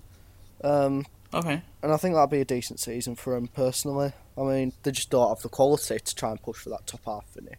[0.63, 1.61] Um, Okay.
[1.83, 4.13] and I think that'd be a decent season for them personally.
[4.39, 7.01] I mean, they just don't have the quality to try and push for that top
[7.07, 7.59] half finish.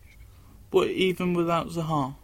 [0.72, 2.16] But even without Zaha,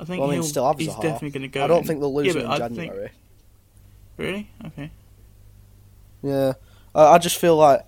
[0.00, 1.02] I think Well, I mean, he'll, still have he's Zaha.
[1.02, 1.64] definitely going to go.
[1.64, 1.84] I don't in.
[1.86, 3.10] think they'll lose Yeah, him in I think- January.
[4.18, 4.50] Really?
[4.66, 4.90] Okay.
[6.22, 6.52] Yeah,
[6.94, 7.84] I, I just feel like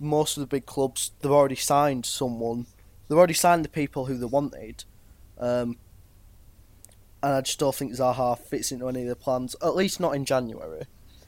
[0.00, 2.66] most of the big clubs they've already signed someone.
[3.08, 4.84] They've already signed the people who they wanted,
[5.38, 5.76] um,
[7.22, 9.56] and I just don't think Zaha fits into any of the plans.
[9.62, 10.84] At least not in January,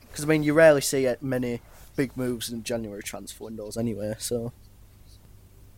[0.09, 1.63] because I mean you rarely see it- many
[1.97, 4.15] big moves in January transfer windows anyway.
[4.19, 4.53] So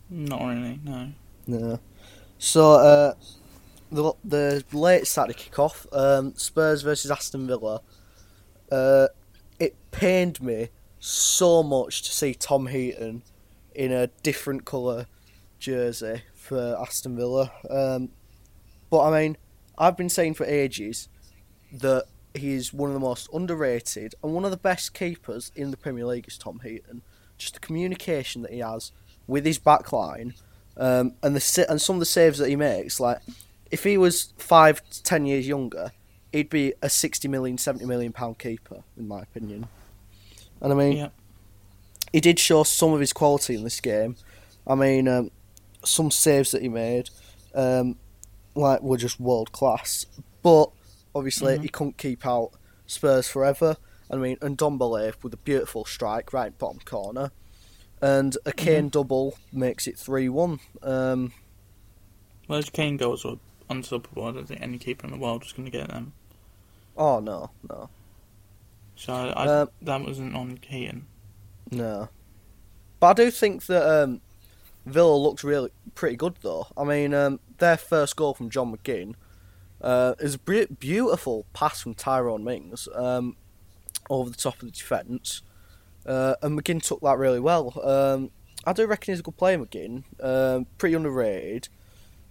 [0.09, 0.79] Not really.
[0.83, 1.11] No.
[1.47, 1.77] yeah.
[2.37, 3.13] So uh,
[3.91, 7.81] the the late Saturday kickoff, um, Spurs versus Aston Villa.
[8.71, 9.07] Uh,
[9.59, 10.69] it pained me
[11.03, 13.23] so much to see Tom Heaton
[13.75, 15.05] in a different colour
[15.59, 17.51] jersey for Aston Villa.
[17.69, 18.09] Um,
[18.89, 19.37] but I mean,
[19.77, 21.09] I've been saying for ages
[21.73, 25.77] that he's one of the most underrated and one of the best keepers in the
[25.77, 27.01] Premier League is Tom Heaton.
[27.37, 28.93] Just the communication that he has
[29.27, 30.35] with his back line
[30.77, 33.01] um, and the and some of the saves that he makes.
[33.01, 33.19] Like,
[33.71, 35.91] if he was five to ten years younger,
[36.31, 39.67] he'd be a 60 million, 70 million pound keeper, in my opinion.
[40.63, 41.09] And I mean, Yeah.
[42.11, 44.15] he did show some of his quality in this game.
[44.65, 45.29] I mean, um,
[45.83, 47.09] some saves that he made,
[47.53, 47.97] um,
[48.55, 50.05] like were just world class.
[50.41, 50.71] But
[51.13, 51.61] obviously Mhm.
[51.61, 52.51] he couldn't keep out
[52.87, 53.77] Spurs forever.
[54.09, 57.31] I mean, and Dombele with a beautiful strike right bottom corner,
[58.01, 60.59] and a Kane double makes it three one.
[60.81, 61.33] Um,
[62.47, 63.37] Well, Kane goals were
[63.69, 64.25] unstoppable.
[64.25, 66.13] I don't think any keeper in the world was going to get them.
[66.95, 67.89] oh no, no,
[69.03, 71.07] So I, Um, that wasn't on Heaton.
[71.71, 72.07] no.
[73.01, 74.21] But I do think that um,
[74.85, 76.67] Villa looked really pretty good though.
[76.77, 79.15] I mean, um, their first goal from John McGinn
[79.81, 83.35] uh, is a be- beautiful pass from Tyrone Mings um,
[84.09, 85.41] over the top of the defence,
[86.05, 87.77] uh, and McGinn took that really well.
[87.83, 88.31] Um,
[88.65, 90.03] I do reckon he's a good player, McGinn.
[90.21, 91.67] Um, pretty underrated,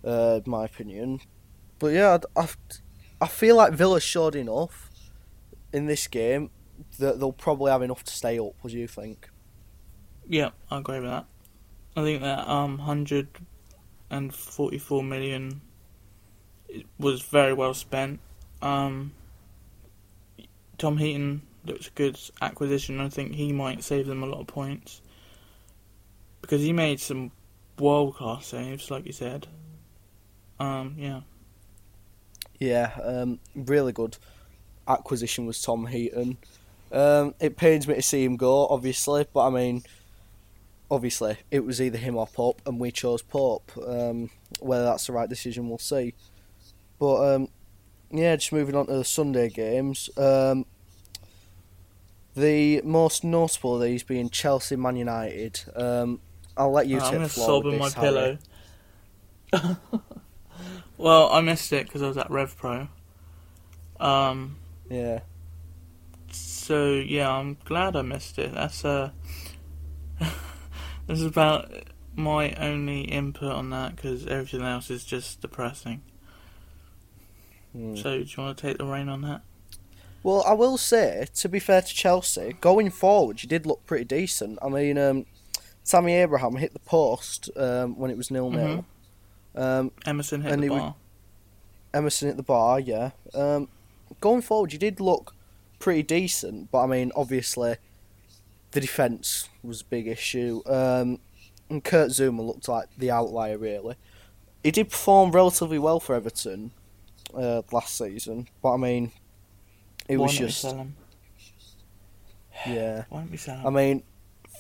[0.07, 1.21] uh, in my opinion.
[1.79, 2.49] But yeah, I, I,
[3.21, 4.91] I feel like Villa showed enough
[5.71, 6.49] in this game
[6.99, 8.55] that they'll probably have enough to stay up.
[8.61, 9.29] What do you think?
[10.29, 11.27] Yeah, I agree with that.
[11.97, 15.61] I think that um, 144 million
[16.99, 18.21] was very well spent.
[18.63, 19.13] Um,
[20.79, 23.01] Tom Heaton looks a good acquisition.
[23.01, 25.01] I think he might save them a lot of points
[26.41, 27.31] because he made some
[27.79, 29.47] world class saves, like you said.
[30.59, 31.21] Um, yeah,
[32.59, 34.17] Yeah, um, really good
[34.87, 36.39] acquisition was Tom Heaton.
[36.93, 39.83] Um, it pains me to see him go, obviously, but I mean,
[40.91, 43.73] obviously, it was either him or Pope, and we chose Pope.
[43.87, 46.15] Um, whether that's the right decision, we'll see.
[46.99, 47.49] But um,
[48.11, 50.11] yeah, just moving on to the Sunday games.
[50.19, 50.67] Um,
[52.35, 55.61] the most notable of these being Chelsea Man United.
[55.75, 56.21] Um,
[56.57, 57.73] I'll let you I'm take gonna the floor.
[57.73, 58.39] in my Harry.
[59.53, 59.77] pillow.
[60.99, 62.89] well, I missed it because I was at Rev Pro.
[63.99, 64.57] Um,
[64.91, 65.21] Yeah.
[66.63, 68.55] So yeah, I'm glad I missed it.
[68.55, 69.11] That's uh,
[70.21, 71.73] this is about
[72.15, 76.03] my only input on that because everything else is just depressing.
[77.73, 77.97] Hmm.
[77.97, 79.43] So do you want to take the reign on that?
[80.23, 84.05] Well, I will say, to be fair to Chelsea, going forward, you did look pretty
[84.05, 84.61] decent.
[84.63, 85.27] I mean, um,
[85.85, 88.85] Tammy Abraham hit the post um, when it was nil nil.
[89.57, 90.95] Um, Emerson hit the he would- bar.
[91.93, 93.11] Emerson at the bar, yeah.
[93.35, 93.67] Um,
[94.21, 95.35] going forward, you did look
[95.83, 97.77] pretty decent, but I mean, obviously,
[98.71, 100.63] the defence was a big issue.
[100.65, 101.19] Um,
[101.69, 103.97] and Kurt Zouma looked like the outlier, really.
[104.63, 106.71] He did perform relatively well for Everton
[107.35, 109.11] uh, last season, but I mean,
[110.09, 110.95] it Why was just sell him?
[112.65, 113.05] yeah.
[113.09, 113.67] Why don't we sell him?
[113.67, 114.03] I mean,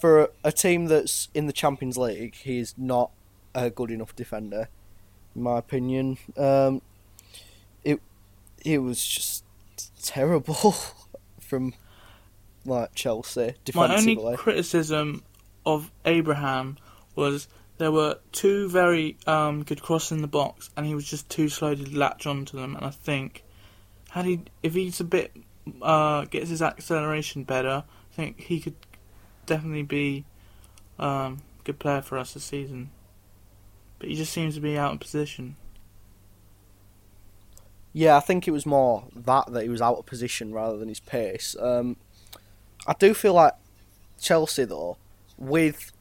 [0.00, 3.12] for a team that's in the Champions League, he's not
[3.54, 4.68] a good enough defender,
[5.36, 6.18] in my opinion.
[6.36, 6.82] Um,
[7.84, 8.00] it
[8.64, 9.44] it was just
[10.02, 10.74] terrible
[11.52, 11.74] from
[12.64, 13.40] like Chelsea
[13.74, 14.36] My only defensively.
[14.38, 15.22] criticism
[15.66, 16.78] of Abraham
[17.14, 21.28] was there were two very um, good crosses in the box, and he was just
[21.28, 22.74] too slow to latch onto them.
[22.74, 23.44] And I think,
[24.12, 25.36] had he, if he's a bit,
[25.82, 28.76] uh, gets his acceleration better, I think he could
[29.44, 30.24] definitely be
[30.98, 32.90] um, a good player for us this season.
[33.98, 35.56] But he just seems to be out of position.
[37.92, 40.88] Yeah, I think it was more that that he was out of position rather than
[40.88, 41.54] his pace.
[41.58, 41.96] Um,
[42.86, 43.54] I do feel like
[44.20, 44.98] Chelsea though,
[45.38, 45.92] with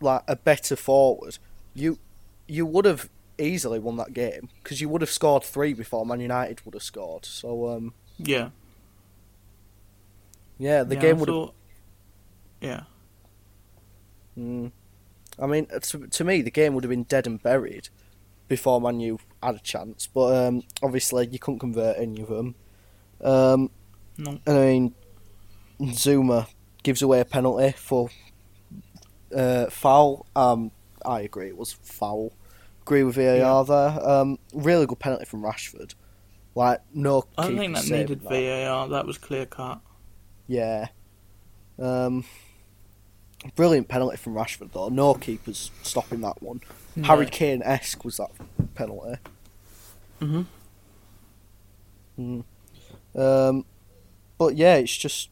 [0.00, 1.38] like a better forward,
[1.74, 1.98] you
[2.46, 3.08] you would have
[3.38, 6.82] easily won that game because you would have scored three before Man United would have
[6.82, 7.24] scored.
[7.24, 8.50] So um, Yeah,
[10.58, 11.38] yeah, the yeah, game would have.
[12.60, 12.84] Yeah,
[14.38, 14.72] Mm,
[15.38, 17.88] I mean, to, to me, the game would have been dead and buried
[18.48, 20.06] before Man U had a chance.
[20.06, 22.54] But um, obviously, you couldn't convert any of them.
[23.22, 23.70] Um,
[24.18, 24.94] no, I mean,
[25.80, 26.46] Zouma
[26.82, 28.10] gives away a penalty for
[29.34, 30.26] uh, foul.
[30.34, 30.70] Um,
[31.04, 32.32] I agree, it was foul.
[32.82, 34.08] Agree with VAR there.
[34.08, 35.94] Um, really good penalty from Rashford.
[36.54, 37.24] Like no.
[37.38, 38.28] I don't think that needed that.
[38.28, 38.88] VAR.
[38.88, 39.80] That was clear cut.
[40.48, 40.88] Yeah.
[41.78, 42.24] Um,
[43.54, 44.88] brilliant penalty from Rashford though.
[44.88, 46.60] No keepers stopping that one.
[47.04, 48.30] Harry Kane esque was that
[48.74, 49.18] penalty.
[50.20, 50.42] Hmm
[52.18, 52.44] Mm.
[53.14, 53.64] Um,
[54.36, 55.30] but yeah, it's just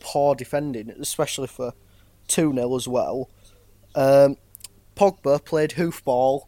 [0.00, 1.72] poor defending, especially for
[2.28, 3.30] 2 0 as well.
[3.94, 4.36] Um,
[4.94, 6.42] Pogba played hoofball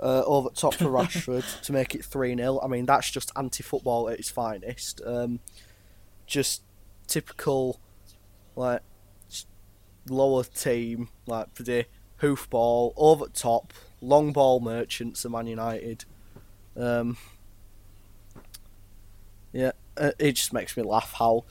[0.00, 2.60] uh, over top for Rashford to make it 3 0.
[2.62, 5.00] I mean, that's just anti football at its finest.
[5.04, 5.40] Um,
[6.26, 6.62] just
[7.06, 7.80] typical,
[8.54, 8.82] like,
[10.08, 11.86] lower team, like, for the
[12.20, 16.04] hoofball, over top, long ball merchants of Man United.
[16.76, 17.16] Um,
[19.52, 21.44] yeah, uh, it just makes me laugh how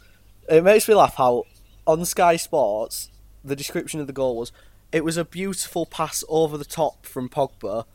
[0.47, 1.43] it makes me laugh how
[1.85, 3.09] on Sky Sports
[3.43, 4.51] the description of the goal was
[4.91, 7.85] it was a beautiful pass over the top from Pogba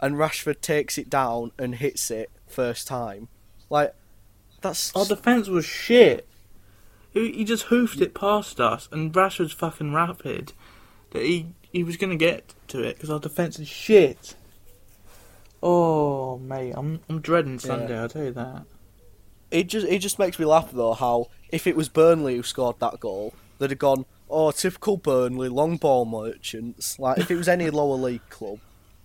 [0.00, 3.28] and Rashford takes it down and hits it first time.
[3.70, 3.94] Like
[4.60, 6.26] that's Our defence was shit.
[7.10, 10.52] He, he just hoofed it past us, and Rashford's fucking rapid
[11.10, 14.34] that he he was gonna get to it because our defence is shit.
[15.62, 17.94] Oh mate, I'm I'm dreading Sunday.
[17.94, 18.02] Yeah.
[18.02, 18.62] I'll tell you that.
[19.50, 22.78] it just it just makes me laugh though how if it was Burnley who scored
[22.80, 26.98] that goal, they'd have gone, oh typical Burnley long ball merchants.
[26.98, 28.58] Like if it was any lower league club,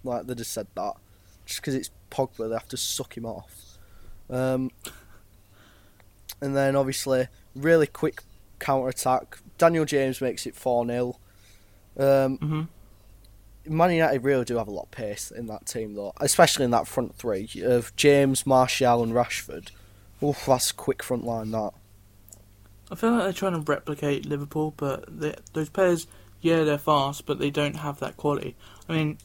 [0.03, 0.93] like they'd have said that.
[1.45, 3.77] Just because it's Pogba, they have to suck him off.
[4.29, 4.71] Um,
[6.41, 8.21] and then obviously really quick
[8.59, 9.39] counter attack.
[9.57, 11.17] Daniel James makes it four 0
[11.97, 12.61] Um, hmm
[13.65, 16.71] Man United really do have a lot of pace in that team, though, especially in
[16.71, 19.69] that front three of James, Martial, and Rashford.
[20.21, 21.51] Oof, that's a quick front line.
[21.51, 21.71] That
[22.91, 26.07] I feel like they're trying to replicate Liverpool, but they, those players,
[26.41, 28.55] yeah, they're fast, but they don't have that quality.
[28.87, 29.17] I mean,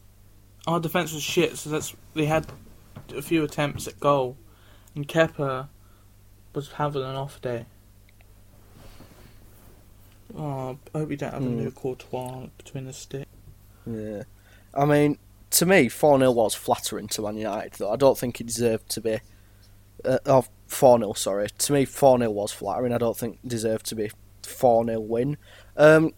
[0.67, 2.47] our defence was shit, so that's they had
[3.15, 4.37] a few attempts at goal,
[4.95, 5.69] and Kepa
[6.55, 7.67] was having an off day.
[10.37, 11.57] Oh, I hope we don't have a Hmm.
[11.59, 13.27] new Courtois between the stick.
[13.89, 14.23] Yeah,
[14.75, 15.19] I mean,
[15.51, 17.93] to me, four 0 was flattering to Man United, though.
[17.93, 19.21] I don't think it deserved to be.
[20.05, 21.49] Uh, oh, four 0 sorry.
[21.49, 22.93] To me, four 0 was flattering.
[22.93, 24.11] I don't think deserved to be
[24.43, 25.37] four 0 win.
[25.77, 26.13] Um,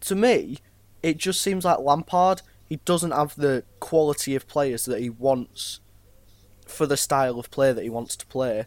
[0.00, 0.58] to me,
[1.02, 2.42] it just seems like Lampard.
[2.68, 5.80] He doesn't have the quality of players that he wants
[6.66, 8.66] for the style of play that he wants to play.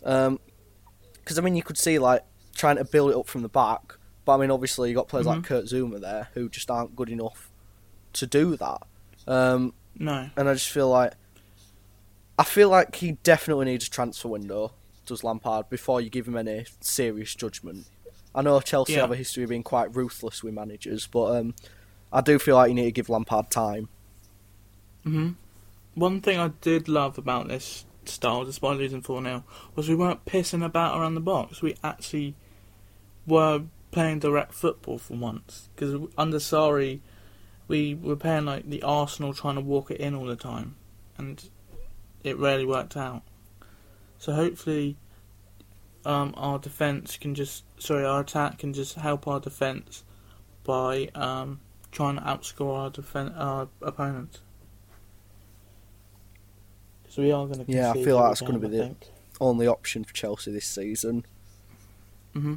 [0.00, 2.24] Because I mean, you could see like
[2.54, 3.94] trying to build it up from the back,
[4.28, 5.44] but I mean, obviously you got players like Mhm.
[5.44, 7.50] Kurt Zouma there who just aren't good enough
[8.12, 8.82] to do that.
[9.26, 11.14] Um, No, and I just feel like
[12.38, 14.72] I feel like he definitely needs a transfer window.
[15.06, 17.86] Does Lampard before you give him any serious judgment?
[18.34, 19.00] I know Chelsea Yeah.
[19.00, 21.54] have a history of being quite ruthless with managers, but um,
[22.12, 23.88] I do feel like you need to give Lampard time.
[25.04, 25.30] hmm
[25.94, 29.42] One thing I did love about this style, despite losing 4 0,
[29.74, 31.62] was we weren't pissing about around the box.
[31.62, 32.34] We actually
[33.26, 35.68] were playing direct football for once.
[35.74, 37.00] Because under Sarri,
[37.66, 40.76] we were playing like the Arsenal trying to walk it in all the time.
[41.16, 41.48] And
[42.24, 43.22] it rarely worked out.
[44.18, 44.96] So hopefully.
[46.04, 50.04] Um, our defense can just sorry, our attack can just help our defense
[50.64, 51.60] by um,
[51.90, 54.38] trying to outscore our defen- our opponents.
[57.08, 57.70] So we are going to.
[57.70, 58.94] Yeah, I feel like that's gonna be the-
[59.40, 61.26] Only option for Chelsea this season.
[62.32, 62.54] hmm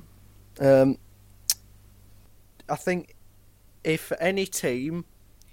[0.60, 0.98] Um,
[2.72, 3.16] I think
[3.84, 5.06] if any team,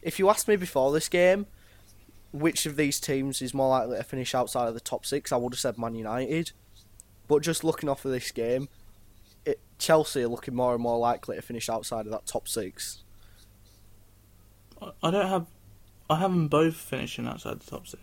[0.02, 1.46] if you asked me before this game,
[2.32, 5.36] which of these teams is more likely to finish outside of the top six, I
[5.36, 6.52] would have said Man United.
[7.26, 8.68] But just looking off of this game,
[9.44, 13.02] it, Chelsea are looking more and more likely to finish outside of that top six.
[14.80, 15.46] I- I don't have.
[16.10, 18.02] I have them both finishing outside the top six.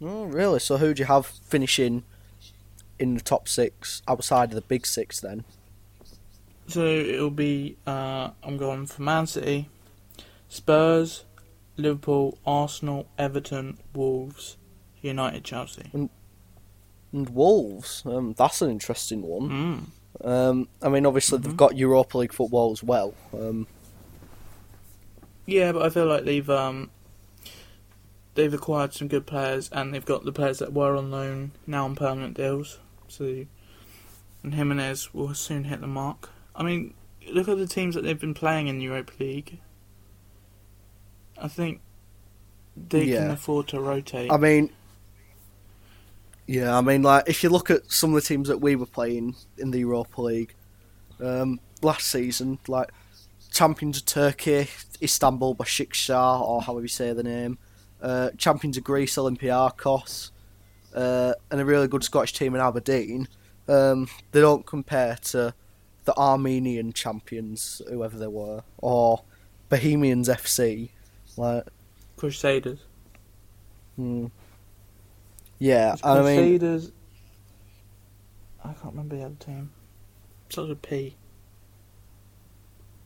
[0.00, 0.60] Oh, really?
[0.60, 2.04] So who do you have finishing
[2.98, 5.44] in the top six outside of the big six then?
[6.68, 7.76] So it'll be.
[7.86, 9.68] Uh, I'm going for Man City,
[10.48, 11.24] Spurs,
[11.76, 14.56] Liverpool, Arsenal, Everton, Wolves,
[15.00, 15.90] United, Chelsea.
[15.92, 16.10] And
[17.30, 19.90] Wolves, um, that's an interesting one.
[20.22, 20.26] Mm.
[20.28, 21.56] Um, I mean, obviously they've Mhm.
[21.56, 23.14] got Europa League football as well.
[23.32, 23.66] Um,
[25.46, 26.90] Yeah, but I feel like they've um
[28.34, 31.84] they've acquired some good players and they've got the players that were on loan now
[31.84, 32.78] on permanent deals.
[33.08, 33.46] So
[34.42, 36.30] and Jimenez will soon hit the mark.
[36.56, 36.94] I mean,
[37.32, 39.60] look at the teams that they've been playing in the Europa League.
[41.38, 41.80] I think
[42.76, 44.32] they can afford to rotate.
[44.32, 44.70] I mean,
[46.46, 48.86] yeah, I mean, like if you look at some of the teams that we were
[48.86, 50.54] playing in the Europa League
[51.20, 52.90] um, last season, like
[53.52, 54.68] champions of Turkey,
[55.02, 57.58] Istanbul Besiktas, or however you say the name,
[58.00, 60.30] uh, champions of Greece, Olympiakos,
[60.94, 63.28] uh, and a really good Scottish team in Aberdeen.
[63.68, 65.52] Um, they don't compare to
[66.06, 69.22] the Armenian champions, whoever they were, or
[69.68, 70.88] Bohemians FC.
[71.36, 71.64] Like,
[72.16, 72.78] Crusaders.
[73.96, 74.26] hmm.
[75.58, 76.36] yeah, It's I mean.
[76.58, 76.92] Crusaders.
[78.64, 79.70] I can't remember the other team.
[80.48, 81.16] Starts with P.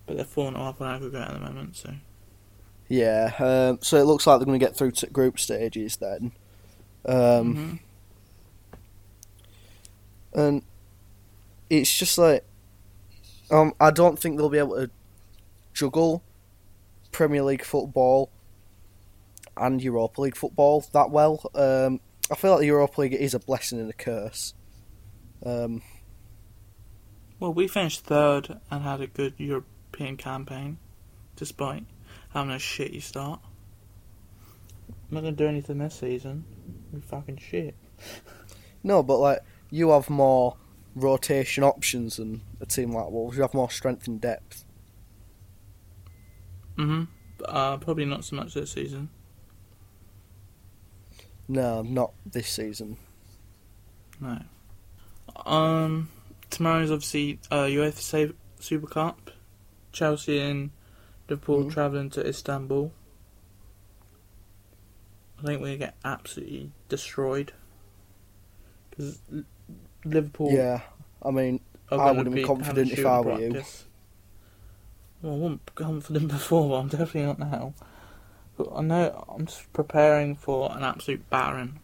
[0.07, 1.93] But they're four and a half on aggregate at the moment, so.
[2.89, 6.33] Yeah, um, so it looks like they're going to get through to group stages then.
[7.07, 7.79] Um, Mhm.
[10.33, 10.63] And
[11.69, 12.45] it's just like,
[13.51, 14.91] um, I don't think they'll be able to
[15.73, 16.23] juggle
[17.13, 18.31] Premier League football
[19.57, 21.51] and Europa League football that well.
[21.55, 24.55] Um, I feel like the Europa League is a blessing and a curse.
[25.45, 25.83] Um,
[27.41, 30.79] Well, we finished third and had a good European campaign,
[31.37, 31.85] despite
[32.33, 33.41] having a shitty start.
[34.89, 36.45] I'm not going to do anything this season.
[36.93, 37.75] We fucking shit.
[38.83, 39.41] No, but like
[39.71, 40.57] you have more
[40.95, 43.37] rotation options than a team like Wolves.
[43.37, 44.65] You have more strength and depth.
[46.77, 47.05] hmm
[47.45, 49.09] Uh, probably not so much this season.
[51.49, 52.97] No, not this season.
[54.21, 54.41] No.
[55.47, 56.11] Um,
[56.51, 59.31] tomorrow's obviously uh, UEFA Super Cup.
[59.93, 60.71] Chelsea and
[61.29, 61.73] Liverpool Mhm.
[61.73, 62.93] travelling to Istanbul.
[65.39, 67.53] I think we're gonna get absolutely destroyed.
[68.91, 69.21] Because
[70.05, 70.81] Liverpool Yeah,
[71.23, 73.51] I mean, I wouldn't be be confident if I were you.
[73.53, 73.85] practice.
[75.23, 77.75] Well, I wasn't confident before, but I'm definitely not now.
[78.57, 81.81] But I know I'm just preparing for an absolute battering.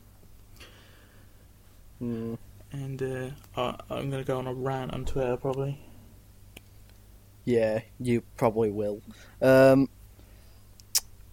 [2.01, 2.37] mm,
[2.73, 5.81] And uh, I, I'm going to go on a rant on Twitter probably.
[7.45, 9.03] yeah, you probably will.
[9.41, 9.89] Um,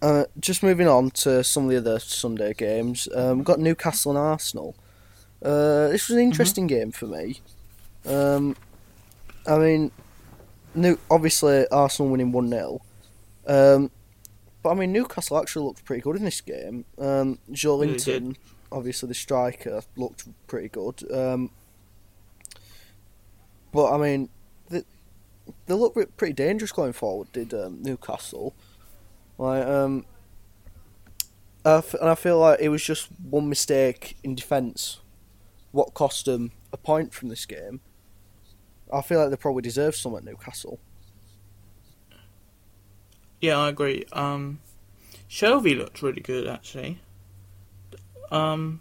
[0.02, 3.08] uh, just moving on to some of the other Sunday games.
[3.14, 4.76] Um, we've got Newcastle and Arsenal.
[5.44, 7.40] Uh, this was an interesting game for me.
[8.06, 8.56] Um,
[9.46, 9.90] I mean,
[10.74, 12.80] New obviously Arsenal winning one 0
[13.46, 13.90] um,
[14.62, 16.86] but I mean Newcastle actually looked pretty good in this game.
[16.98, 18.06] Um, Joe Yeah, they did.
[18.24, 18.36] Linton,
[18.72, 21.04] obviously the striker, looked pretty good.
[21.12, 21.50] Um,
[23.72, 24.28] but I mean,
[24.70, 24.82] they,
[25.66, 27.30] they look pre- pretty dangerous going forward.
[27.32, 28.54] Did um, Newcastle?
[29.36, 30.06] Like, um,
[31.64, 35.00] I f- and I feel like it was just one mistake in defence,
[35.74, 37.80] what cost them a point from this game.
[38.92, 40.78] I feel like they probably deserve some at Newcastle.
[43.40, 44.04] Yeah, I agree.
[44.12, 44.60] Um,
[45.28, 47.00] Shelvey looked really good actually.
[48.30, 48.80] Um,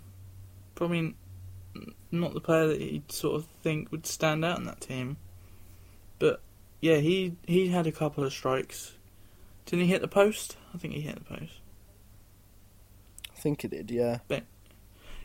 [2.12, 5.18] not the player that you'd sort of think would stand out in that team,
[6.20, 6.42] but
[6.80, 8.94] yeah, he he had a couple of strikes.
[9.66, 10.58] Didn't he hit the post?
[10.74, 11.54] I think he hit the post.
[13.32, 14.20] I think he did, yeah.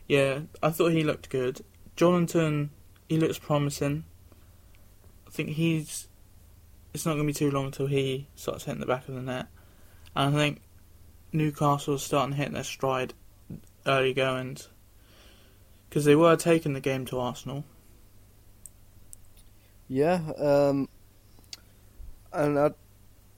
[0.09, 1.61] Yeah, I thought he looked good.
[1.95, 2.71] Jonathan,
[3.07, 4.05] he looks promising.
[5.27, 6.07] I think he's.
[6.93, 9.21] It's not going to be too long until he starts hitting the back of the
[9.21, 9.45] net.
[10.15, 10.61] And I think
[11.31, 13.13] Newcastle's starting to hit their stride
[13.85, 14.69] early goings.
[15.87, 17.63] Because they were taking the game to Arsenal.
[19.87, 20.89] Yeah, um,
[22.33, 22.71] and I,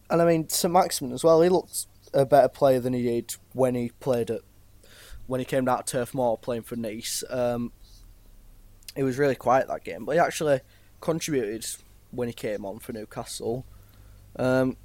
[0.09, 1.41] and I mean St Maximin as well.
[1.41, 4.41] He looked a better player than he did when he played at
[5.27, 7.23] when he came down to Turf Moor playing for Nice.
[7.29, 7.71] Um,
[8.95, 10.59] he was really quiet that game, but he actually
[10.99, 11.65] contributed
[12.11, 13.65] when he came on for Newcastle.
[14.37, 14.75] Um,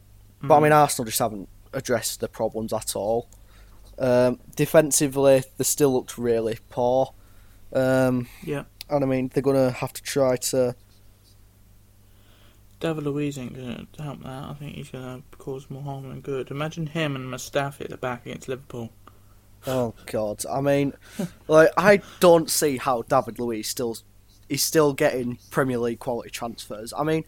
[0.42, 3.28] but I mean, Arsenal just haven't addressed the problems at all.
[3.98, 7.14] Um, defensively, they still looked really poor.
[7.72, 8.64] Um, Yeah.
[8.88, 10.76] and I mean, they're gonna have to try to.
[12.78, 14.50] David Luiz ain't going to help that.
[14.50, 16.50] I think he's going to cause more harm than good.
[16.50, 18.90] Imagine him and Mustafi at the back against Liverpool.
[19.66, 20.44] Oh God!
[20.50, 20.92] I mean,
[21.48, 23.96] like I don't see how David Luiz still
[24.48, 26.92] is still getting Premier League quality transfers.
[26.96, 27.24] I mean,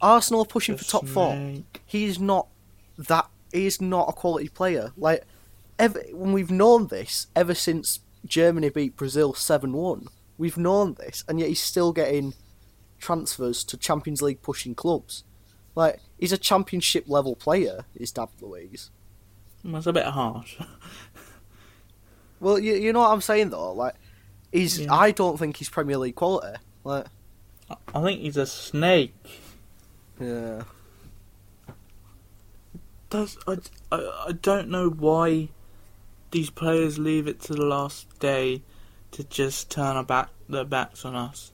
[0.00, 1.52] Arsenal are pushing The for top four.
[1.86, 2.46] He's not
[2.96, 3.28] that.
[3.52, 4.92] He's not a quality player.
[4.96, 5.24] Like,
[5.78, 10.06] ever when we've known this ever since Germany beat Brazil seven one.
[10.38, 12.32] We've known this, and yet he's still getting
[12.98, 15.24] transfers to Champions League pushing clubs.
[15.74, 17.84] Like, he's a Championship level player.
[17.94, 18.90] Is David Luiz?
[19.62, 20.56] That's a bit harsh.
[22.40, 23.72] Well, you, you know what I'm saying though.
[23.72, 23.94] Like,
[24.50, 24.92] he's Yeah.
[24.92, 26.58] I don't think he's Premier League quality.
[26.84, 27.06] Like,
[27.94, 29.14] I- think he's a snake.
[30.20, 30.62] yeah,
[33.10, 33.58] Does I,
[33.92, 35.48] I, I don't know why
[36.30, 38.62] these players leave it to the last day
[39.12, 41.52] to just turn our back their backs on us.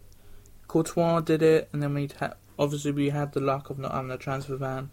[0.68, 4.10] Courtois did it, and then we had obviously we had the luck of not having
[4.10, 4.90] a transfer ban.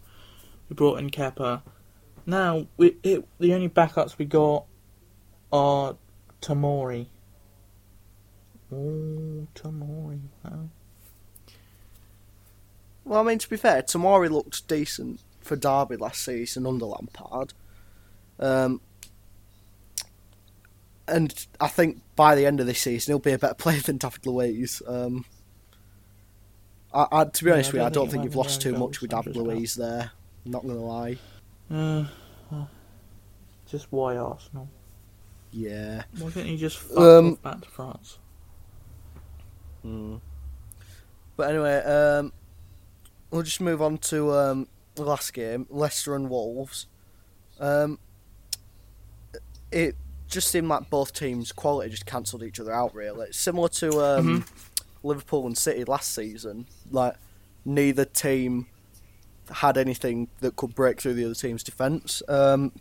[0.70, 1.62] We brought in Kepa.
[2.26, 4.66] Now we it, the only backups we got
[5.54, 5.96] are
[6.42, 7.06] Tamori.
[8.72, 10.20] Oh, Tamori.
[10.44, 10.70] Wow.
[13.06, 17.54] Well, I mean, to be fair, Tamori looked decent for Derby last season under Lampard.
[18.40, 18.82] Um,
[21.08, 23.98] and I think by the end of this season, he'll be a better player than
[23.98, 24.82] David Luiz.
[24.88, 25.26] Um,
[26.94, 28.72] I, I, to be honest I with you, I don't think think you've lost too
[28.72, 30.12] going much with David Luiz there.
[30.46, 31.18] Not gonna lie.
[31.70, 32.06] Uh,
[32.52, 32.66] uh,
[33.68, 34.68] just why Arsenal?
[35.54, 36.04] Yeah.
[36.18, 38.18] Why can't you just fuck Um, off back to France?
[39.86, 40.20] Mm.
[41.38, 42.34] But anyway, um,
[43.32, 46.88] we'll just move on to um, the last game, Leicester and Wolves.
[47.60, 48.00] Um,
[49.72, 49.96] it
[50.28, 52.94] just seemed like both teams' quality just cancelled each other out.
[52.96, 54.46] Really, it's similar to um,
[55.04, 56.68] Liverpool and City last season.
[56.92, 57.16] Like
[57.66, 58.68] neither team
[59.52, 62.24] had anything that could break through the other team's defence.
[62.28, 62.72] Um,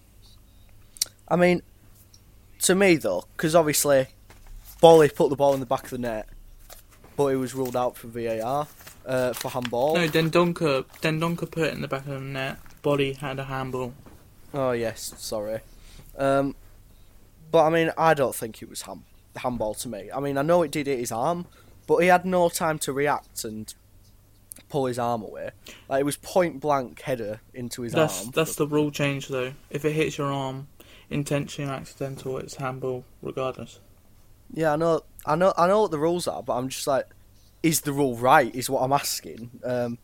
[1.28, 1.62] I mean,
[2.62, 4.08] to me though, because obviously
[4.82, 6.28] Boly put the ball in the back of the net,
[7.16, 8.66] but it was ruled out for VAR
[9.06, 9.94] uh, for handball.
[9.94, 12.58] No, Dendoncker, Dendoncker put it in the back of the net.
[12.82, 13.94] Boly had a handball.
[14.54, 15.60] Oh yes, sorry.
[16.18, 16.54] Um,
[17.50, 19.04] but I mean, I don't think it was ham-
[19.36, 20.10] handball to me.
[20.14, 21.46] I mean, I know it did hit his arm,
[21.86, 23.72] but he had no time to react and
[24.68, 25.50] pull his arm away.
[25.88, 28.30] Like it was point blank header into his That's arm.
[28.34, 29.52] that's the rule change though.
[29.70, 30.66] If it hits your arm,
[31.12, 33.80] intentionally or accidental, it's handball regardless.
[34.52, 37.06] Yeah, I know, I know, I know what the rules are, but I'm just like,
[37.62, 38.54] is the rule right?
[38.54, 39.50] Is what I'm asking.
[39.64, 39.98] Um,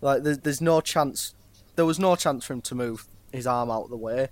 [0.00, 1.34] like, there's, there's no chance.
[1.76, 4.28] There was no chance for him to move his arm out of the way.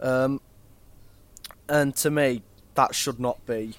[0.00, 0.40] Um,
[1.68, 2.42] and to me,
[2.74, 3.74] that should not be.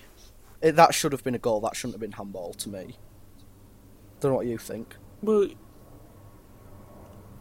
[0.62, 1.60] It, that should have been a goal.
[1.62, 2.98] That shouldn't have been handball to me.
[4.20, 4.96] Don't know what you think.
[5.22, 5.50] Well,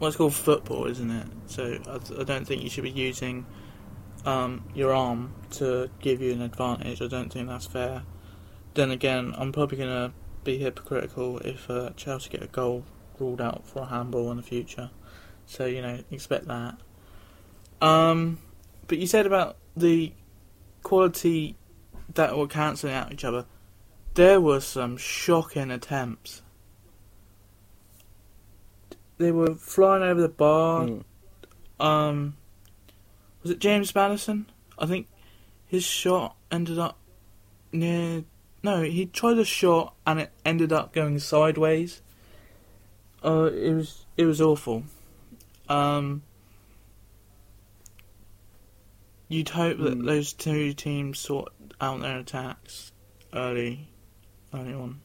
[0.01, 1.27] well, it's called football, isn't it?
[1.47, 3.47] So I, I don't think you should be using
[4.25, 7.03] um, your arm to give you an advantage.
[7.03, 8.03] I don't think that's fair.
[8.75, 10.13] Then again, I'm probably gonna
[10.45, 12.85] be hypocritical if uh, Chelsea get a goal
[13.19, 14.91] ruled out for a handball in the future.
[15.47, 16.79] So you know, expect that.
[17.81, 18.39] Um,
[18.87, 20.13] but you said about the
[20.83, 21.57] quality
[22.15, 23.47] that were cancelling out each other.
[24.15, 26.43] There were some shocking attempts.
[29.19, 30.87] They were flying over the bar.
[30.87, 31.05] Mm.
[31.81, 32.37] Um,
[33.43, 34.47] was it James Maddison?
[34.79, 35.07] I think
[35.67, 36.99] his shot ended up
[37.73, 38.25] near.
[38.63, 42.01] No, he tried a shot and it ended up going sideways.
[43.25, 44.85] Uh, it was it was awful.
[45.69, 46.23] Um,
[49.29, 50.07] you'd hope that Mm.
[50.07, 52.93] those two teams sort out their attacks
[53.33, 53.89] early,
[54.53, 55.01] early on.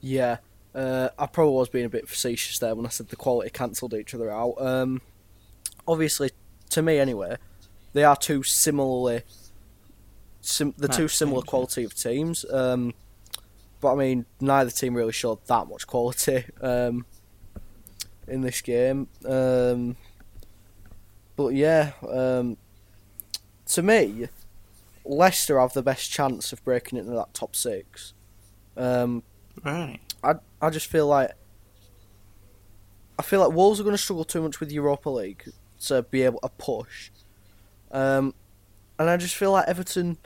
[0.00, 0.38] Yeah,
[0.74, 3.94] uh, I probably was being a bit facetious there when I said the quality cancelled
[3.94, 4.54] each other out.
[4.58, 5.00] Um,
[5.86, 6.30] obviously,
[6.70, 7.36] to me anyway,
[7.92, 9.22] they are two similarly,
[10.40, 12.44] sim- the two similar quality of teams.
[12.50, 12.94] Um,
[13.80, 17.04] but I mean, neither team really showed that much quality um,
[18.28, 19.08] in this game.
[19.26, 19.96] Um,
[21.36, 22.56] but yeah, um,
[23.66, 24.28] to me,
[25.04, 28.14] Leicester have the best chance of breaking into that top six.
[28.76, 29.22] Um,
[29.64, 30.00] Right.
[30.24, 31.32] I I just feel like
[33.18, 35.44] I feel like Wolves are going to struggle too much with Europa League
[35.86, 37.10] to be able to push,
[37.92, 38.34] um,
[38.98, 40.18] and I just feel like Everton,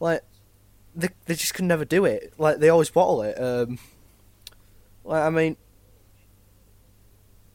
[0.00, 0.22] like
[0.94, 2.34] they they just can never do it.
[2.38, 3.40] Like they always bottle it.
[3.40, 3.78] Um,
[5.04, 5.56] like I mean,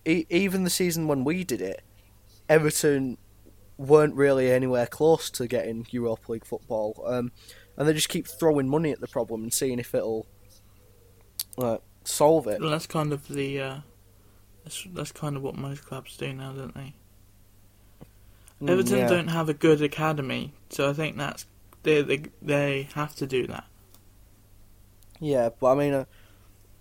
[0.05, 1.81] e- even the season when we did it,
[2.47, 3.17] Everton
[3.77, 7.31] weren't really anywhere close to getting Europa League football, um,
[7.77, 10.27] and they just keep throwing money at the problem and seeing if it'll
[12.03, 12.59] solve it.
[12.61, 13.59] Well, that's kind of the.
[13.59, 13.79] Uh,
[14.63, 16.93] that's, that's kind of what most clubs do now, don't they?
[18.61, 19.07] Mm, Everton yeah.
[19.07, 21.45] don't have a good academy, so I think that's
[21.83, 23.65] they they they have to do that.
[25.19, 26.05] Yeah, but I mean, uh,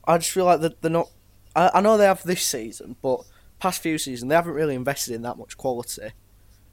[0.04, 1.08] I just feel like that they're not.
[1.54, 3.20] I, I know they have this season, but
[3.60, 6.10] past few seasons they haven't really invested in that much quality.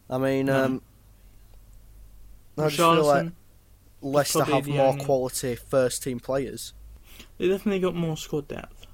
[0.10, 0.66] I mean, No.
[0.66, 0.82] um,
[2.58, 3.32] I just feel like
[4.02, 6.74] Leicester have more only- quality first team players.
[7.38, 8.86] they definitely got more squad depth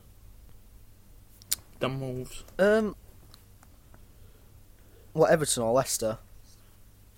[1.80, 2.44] than Wolves.
[2.60, 2.96] Um,
[5.14, 6.18] what Everton or Leicester?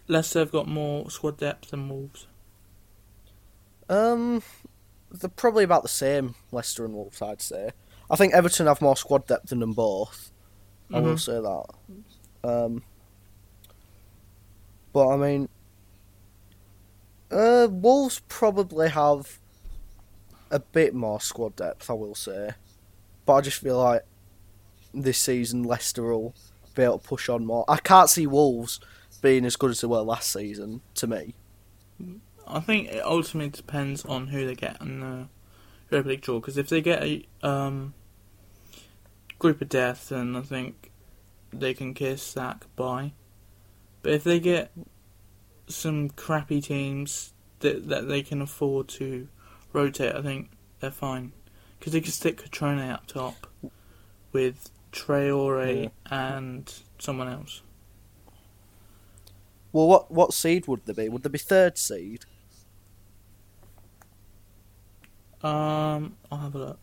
[0.08, 2.28] Leicester have got more squad depth than Wolves.
[3.90, 4.42] Um,
[5.12, 6.36] they're probably about the same.
[6.52, 7.72] Leicester and Wolves, I'd say.
[8.10, 10.32] I think Everton have more squad depth than them both.
[10.94, 11.20] I will Mhm.
[11.20, 12.48] say that.
[12.50, 12.84] Um,
[14.92, 15.50] but I mean,
[17.32, 19.40] uh, Wolves probably have
[20.52, 21.90] a bit more squad depth.
[21.90, 22.52] I will say,
[23.26, 24.04] but I just feel like
[24.94, 26.36] this season Leicester will
[26.74, 27.66] be able to push on more.
[27.68, 28.80] I can't see Wolves
[29.22, 30.82] being as good as they were last season.
[30.96, 31.34] To me,
[32.48, 35.28] I think it ultimately depends on who they get in the
[35.90, 36.40] Europa League draw.
[36.40, 37.94] Because if they get a um,
[39.40, 40.92] group of death, then I think
[41.52, 43.14] they can kiss that goodbye.
[44.02, 44.72] But if they get
[45.68, 49.28] some crappy teams that that they can afford to
[49.72, 50.50] rotate, I think
[50.80, 51.32] they're fine.
[51.80, 53.48] Because they can stick Cutrone up top
[54.32, 57.62] with Traore and someone else.
[59.74, 61.10] well, what what seed would they be?
[61.10, 62.26] Would there be third seed?
[65.42, 66.80] Um, I'll have a look.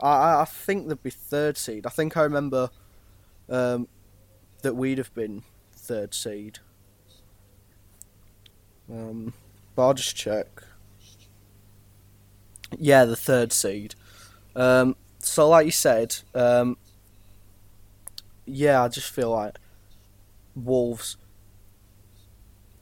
[0.00, 1.86] I- I I think there'd be third seed.
[1.86, 2.70] I think I remember
[3.48, 3.88] um,
[4.62, 6.60] that we'd have been third seed.
[8.90, 9.32] Um,
[9.74, 10.62] but I'll just check.
[12.78, 13.94] Yeah, the third seed.
[14.54, 14.94] Um,
[15.28, 16.76] so, like you said, um,
[18.46, 19.58] yeah, I just feel like
[20.54, 21.16] Wolves.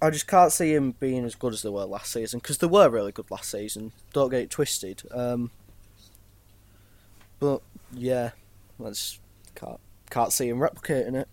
[0.00, 2.66] I just can't see him being as good as they were last season because they
[2.66, 3.92] were really good last season.
[4.12, 5.02] Don't get it twisted.
[5.10, 5.50] Um,
[7.40, 8.30] but yeah,
[8.84, 9.20] I just
[9.54, 9.80] can't
[10.10, 11.28] can't see him replicating it.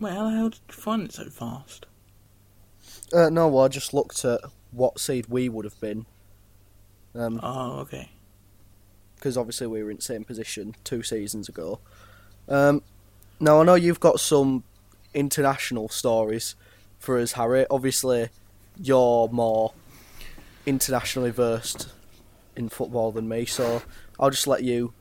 [0.00, 1.86] Wait, how the hell did you find it so fast?
[3.12, 4.40] Uh, no, well, I just looked at
[4.70, 6.06] what seed we would have been.
[7.14, 8.10] Um, Oh, okay.
[9.18, 11.80] Because obviously we were in the same position two seasons ago.
[12.48, 12.82] Um,
[13.40, 14.64] now I know you've got some
[15.14, 16.54] international stories
[16.98, 17.66] for us, Harry.
[17.70, 18.28] Obviously,
[18.80, 19.72] you're more
[20.66, 21.88] internationally versed
[22.56, 23.82] in football than me, so
[24.18, 24.92] I'll just let you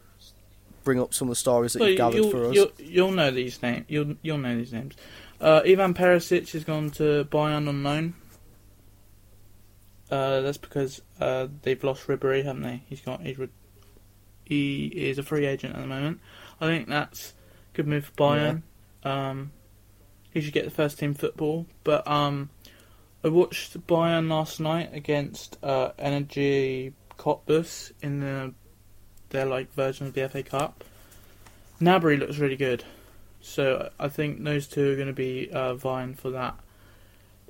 [0.84, 2.56] bring up some of the stories that Well, you've gathered for us.
[2.56, 3.86] you'll, you'll know these names.
[3.88, 4.96] You'll you'll know these names.
[5.40, 8.14] Uh, Ivan Perisic has gone to Bayern on loan.
[10.10, 12.84] Uh, that's because uh, they've lost Ribery, haven't they?
[12.88, 13.50] He's got he's re-
[14.48, 16.20] he is a free agent at the moment.
[16.62, 17.34] I think that's
[17.74, 18.62] a good move for Bayern.
[19.04, 19.52] Um,
[20.32, 21.66] he should get the first team football.
[21.84, 22.50] But um,
[23.24, 28.54] I watched Bayern last night against uh, Energie Cottbus in the
[29.30, 30.84] their like version of the FA Cup.
[31.82, 32.84] Gnabry looks really good,
[33.42, 36.56] so I think those two are going to be uh, vying for that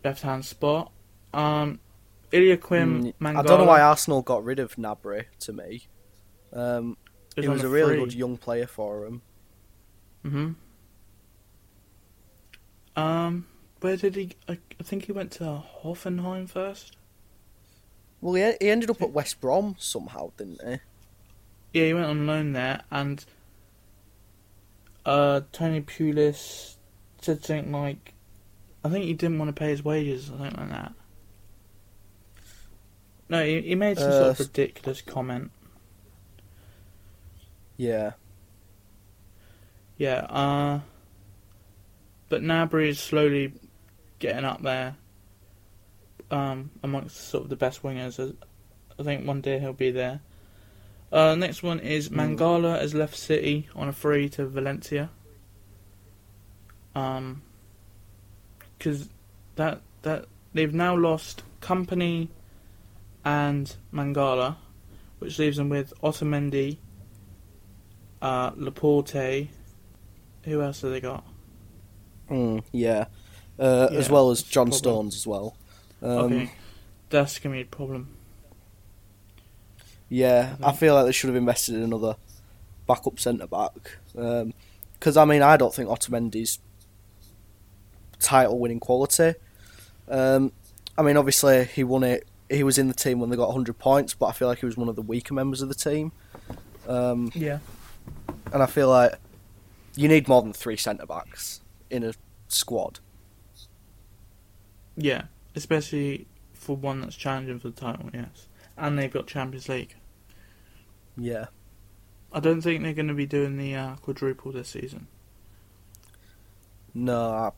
[0.04, 0.92] left hand spot.
[1.34, 1.80] Um,
[2.32, 5.26] Ilya Quim, Mm, I don't know why Arsenal got rid of Gnabry.
[5.42, 5.88] To me,
[6.54, 6.98] um,
[7.36, 9.22] he on was a a really good young player for him.
[10.24, 10.52] hmm
[12.96, 13.46] Um,
[13.82, 14.32] where did he?
[14.48, 16.98] I, I think he went to Hoffenheim first.
[18.22, 20.80] Well, he, he ended up at West Brom somehow, didn't he?
[21.74, 23.24] Yeah, he went on loan there, and
[25.06, 26.76] uh, Tony Pulis
[27.22, 28.14] said something like,
[28.84, 30.94] I think he didn't want to pay his wages, or something like that.
[33.30, 35.52] No, he, he made some sort Uh, of ridiculous comment.
[37.78, 38.14] Yeah.
[39.98, 40.80] Yeah, uh,
[42.30, 43.54] but Gnabry is slowly
[44.20, 44.96] getting up there
[46.30, 48.20] um, amongst sort of the best wingers.
[49.00, 50.22] I- think one day he'll be there.
[51.12, 52.36] Uh, next one is Mm.
[52.38, 55.10] Mangala has left City on a free to Valencia.
[56.96, 57.44] Um,
[58.78, 59.08] because
[59.56, 62.30] that that they've now lost Kompany
[63.24, 64.56] and Mangala,
[65.20, 66.78] which leaves them with Otamendi,
[68.22, 69.48] uh, Laporte.
[70.44, 71.26] Who else have they got?
[72.30, 73.06] Mm, yeah.
[73.60, 74.72] Uh, as well as John.
[74.72, 75.56] Stones as well.
[76.02, 76.52] Um, okay,
[77.10, 78.16] that's gonna be a problem.
[80.10, 82.16] Yeah, I I feel like they should have invested in another
[82.88, 83.98] backup centre back.
[84.14, 86.60] Because I mean, I don't think Otamendi's
[88.20, 89.34] title winning quality.
[90.08, 90.52] Um,
[90.98, 92.28] I mean, obviously he won it.
[92.50, 94.66] He was in the team when they got 100 points, but I feel like he
[94.66, 96.14] was one of the weaker members of the team.
[96.88, 97.60] Um, Yeah.
[98.52, 99.16] And I feel like
[99.96, 102.14] you need more than three centre backs in a
[102.48, 103.00] squad.
[104.96, 105.24] Yeah,
[105.56, 108.10] especially for one that's challenging for the title.
[108.14, 108.48] Yes,
[108.78, 109.96] and they've got Champions League.
[111.18, 111.48] Yeah.
[112.32, 115.08] I don't think they're going to be doing the uh, quadruple this season.
[116.94, 117.54] No,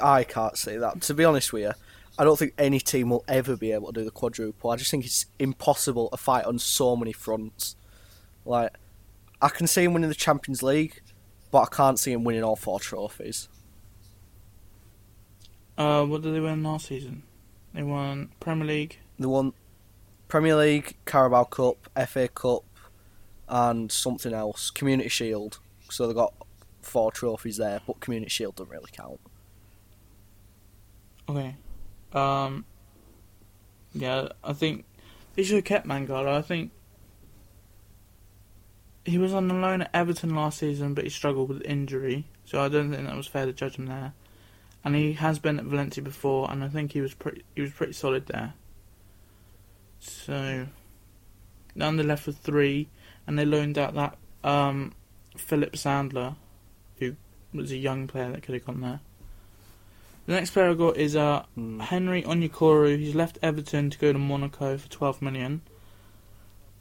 [0.00, 1.00] I, I can't say that.
[1.02, 1.72] To be honest with you,
[2.18, 4.70] I don't think any team will ever be able to do the quadruple.
[4.70, 7.76] I just think it's impossible to fight on so many fronts.
[8.44, 8.76] Like,
[9.42, 11.00] I can see him winning the Champions League,
[11.50, 13.48] but I can't see him winning all four trophies.
[15.78, 17.22] Uh, what did they win last season?
[17.72, 18.98] They won Premier League.
[19.18, 19.54] They won
[20.28, 22.64] Premier League, Carabao Cup, FA Cup,
[23.48, 25.58] and something else, Community Shield.
[25.88, 26.34] So they got
[26.82, 29.20] four trophies there, but Community Shield doesn't really count.
[31.28, 31.56] Okay.
[32.12, 32.64] Um.
[33.92, 34.84] Yeah, I think
[35.34, 36.36] they should have kept Mangala.
[36.38, 36.72] I think
[39.10, 42.62] he was on the loan at Everton last season, but he struggled with injury, so
[42.62, 44.12] I don't think that was fair to judge him there.
[44.84, 47.72] And he has been at Valencia before, and I think he was pretty he was
[47.72, 48.54] pretty solid there.
[49.98, 50.66] So
[51.74, 52.88] now they're left with three,
[53.26, 54.92] and they loaned out that um,
[55.36, 56.36] Philip Sandler,
[56.98, 57.16] who
[57.52, 59.00] was a young player that could have gone there.
[60.26, 61.80] The next player I got is uh, Hmm.
[61.80, 62.98] Henry Onyekuru.
[62.98, 65.62] He's left Everton to go to Monaco for 12 million.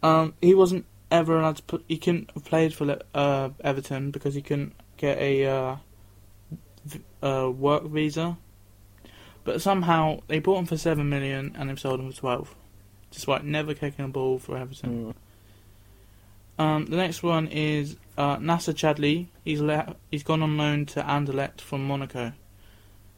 [0.04, 1.84] Um, he wasn't ever allowed to put.
[1.88, 5.76] He couldn't have played for uh, Everton because he couldn't get a uh,
[6.86, 8.38] v- uh, work visa.
[9.44, 12.56] But somehow they bought him for seven million and they've sold him for 12.
[13.12, 15.14] Despite never kicking a ball for Everton.
[16.58, 16.62] Hmm.
[16.62, 19.28] Um, the next one is uh, Nacer Chadli.
[19.46, 22.34] He's le- he's gone on loan to Anderlecht from Monaco,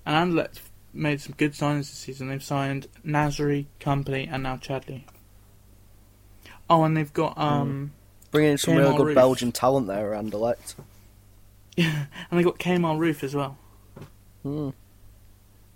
[0.06, 0.62] and Anderlecht
[0.94, 2.30] made some good signings this season.
[2.30, 5.06] They've signed Nasri, Kompany, and now Chadli.
[6.72, 7.92] Oh, and they've got um,
[8.32, 9.16] Bringing in some Kemar really good Roofe.
[9.16, 10.76] Belgian talent there, Anderlecht.
[11.76, 13.58] Yeah, and they got Kemar Roofe as well.
[14.44, 14.70] Hmm.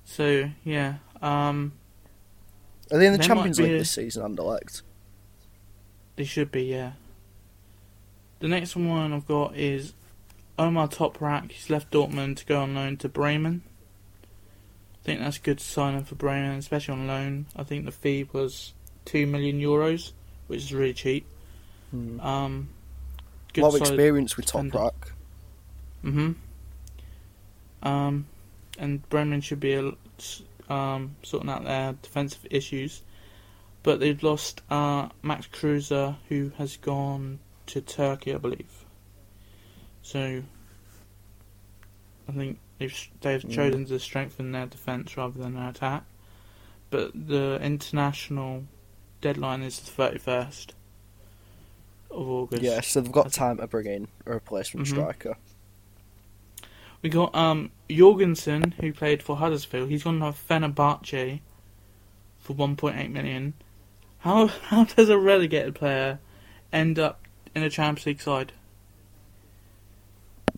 [0.05, 1.73] So yeah, Um,
[2.91, 4.81] Are they in the They Champions League a- this season, Anderlecht?
[6.15, 6.93] they should be, yeah.
[8.39, 9.93] The next one I've got is
[10.57, 11.51] Omar Toprak.
[11.51, 13.63] He's left Dortmund to go on loan to Bremen.
[14.23, 17.45] I think that's a good signing for Bremen, especially on loan.
[17.55, 18.73] I think the fee was
[19.03, 20.13] two million euros,
[20.47, 21.25] which is really cheap.
[21.91, 22.19] Hmm.
[22.19, 22.69] Um,
[23.57, 24.77] A lot of experience with defender.
[24.77, 25.11] Toprak.
[26.01, 26.31] hmm
[27.83, 28.25] Um,
[28.77, 29.75] and Bremen should be
[30.69, 33.01] um, sorting out their defensive issues.
[33.83, 38.85] But they've lost uh, Max Kruse, who has gone to Turkey, I believe.
[40.01, 40.41] So
[42.27, 43.51] I think they've they've Mm.
[43.53, 46.03] chosen to strengthen their defense rather than their attack.
[46.89, 48.63] But the international
[49.33, 50.73] deadline is the thirty first
[52.11, 52.61] of August.
[52.63, 54.91] Yeah, so they've got time to bring in a replacement Mhm.
[54.91, 55.37] striker.
[57.01, 59.89] We got um Jorgensen, who played for Huddersfield.
[59.89, 61.39] He's gone to Fenerbahce
[62.39, 63.53] for 1.8 million.
[64.19, 66.19] How how does a relegated player
[66.71, 67.21] end up
[67.55, 68.53] in a Champions League side?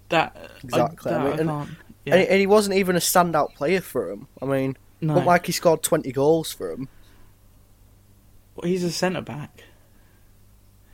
[0.10, 1.70] That Exactly, I, I mean, I and- can't.
[1.70, 4.28] And, Yeah, and he wasn't even a standout player for him.
[4.42, 5.16] I mean, no.
[5.16, 6.88] not like he scored 20 goals for him.
[8.64, 9.64] He's a centre back,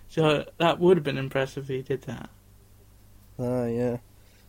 [0.09, 2.29] so that would have been impressive if he did that.
[3.39, 3.97] Ah, yeah.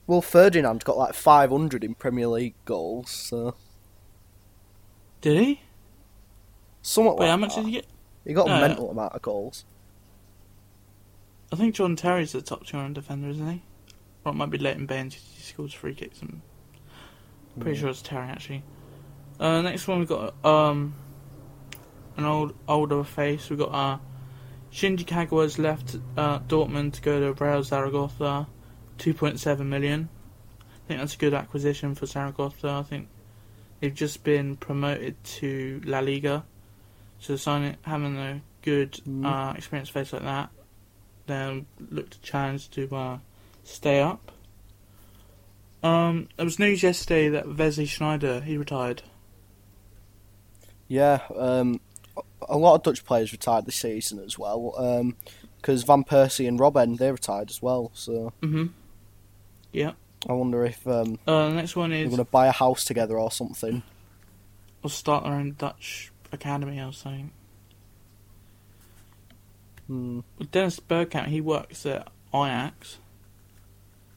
[0.06, 3.54] Well, Ferdinand got like 500 in Premier League goals, so
[5.20, 5.60] Did he?
[6.82, 7.62] somewhat Wait, like how much that.
[7.62, 7.86] did he get?
[8.26, 8.56] He got No.
[8.56, 9.64] a mental amount of goals.
[11.52, 13.62] I think John Terry's the top 200 defender, isn't he?
[14.24, 15.14] Or it might be Leighton Baines.
[15.14, 16.40] He scores free kicks and
[17.60, 17.82] Pretty Yeah.
[17.82, 18.64] sure it's Terry actually.
[19.38, 20.94] Uh, next one we've got um
[22.16, 23.48] an old older face.
[23.50, 23.98] We've got uh
[24.72, 28.48] Shinji Kagawa's left uh, Dortmund to go to Real Zaragoza,
[28.98, 30.08] two point seven million.
[30.60, 32.68] I think that's a good acquisition for Zaragoza.
[32.68, 33.08] I think
[33.80, 36.44] they've just been promoted to La Liga,
[37.20, 39.24] so signing having a good Mm.
[39.24, 40.50] uh, experienced face like that,
[41.26, 43.18] then look to challenge to uh,
[43.62, 44.32] stay up.
[45.82, 49.02] Um, there was news yesterday that Wesley Sneijder he retired.
[50.88, 51.80] Yeah, um,
[52.48, 55.12] a lot of Dutch players retired this season as well.
[55.56, 57.90] Because Van Persie and Robben they retired as well.
[57.94, 58.66] So Mm-hmm.
[59.72, 59.92] Yeah.
[60.28, 62.84] I wonder if um, Uh, the next one is they're going to buy a house
[62.84, 63.82] together or something.
[64.82, 67.30] or start their own Dutch academy or something.
[69.86, 70.20] Hmm.
[70.38, 72.98] Well, Dennis Bergkamp he works at Ajax,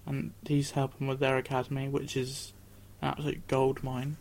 [0.05, 2.53] and he's helping with their academy, which is
[3.01, 4.17] an absolute gold mine.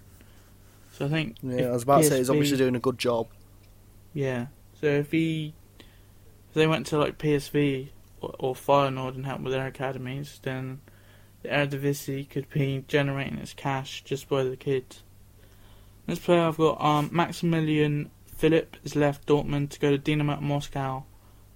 [0.93, 3.29] So I think Yeah, I was about to say he's obviously doing a good job.
[4.17, 4.47] Yeah.
[4.81, 7.91] So if he, if they went to like PSV
[8.23, 10.81] or, or Feyenoord and helped with their academies, then
[11.43, 15.03] the Eredivisie could be generating its cash just by the kids.
[16.07, 21.05] Next player I've got um, Maximilian Philipp is left Dortmund to go to Dynamo Moscow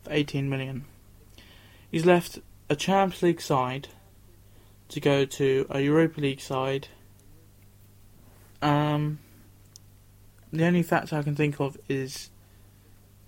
[0.02, 0.84] for 18 million.
[1.90, 3.88] He's left a Champions League side
[4.90, 6.88] to go to a Europa League side.
[8.60, 9.18] Um,
[10.52, 12.29] the only factor I can think of is,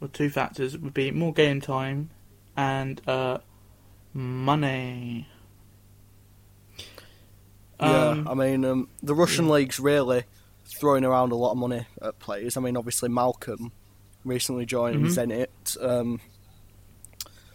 [0.03, 2.11] well, two factors would be more game time
[2.57, 3.39] and uh,
[4.13, 5.29] money.
[7.79, 9.53] Um, yeah, I mean, um, the Russian yeah.
[9.53, 10.25] league's really
[10.65, 12.57] throwing around a lot of money at players.
[12.57, 13.71] I mean, obviously Malcom
[14.25, 15.47] recently joined Mhm.
[15.55, 15.81] Zenit.
[15.81, 16.21] Um,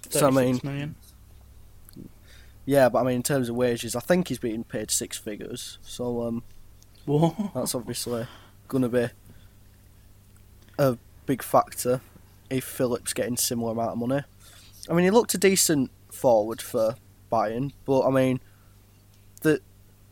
[0.10, 0.96] so I mean, million.
[2.66, 5.80] yeah, but I mean, in terms of wages, I think he's being paid six figures.
[5.82, 6.44] So um,
[7.54, 8.26] that's obviously
[8.70, 9.10] going to be
[10.80, 12.00] a big factor
[12.50, 14.24] if Phillips getting similar amount of money.
[14.90, 16.96] I mean, he looked a decent forward for
[17.32, 18.40] Bayern, but I mean,
[19.42, 19.62] the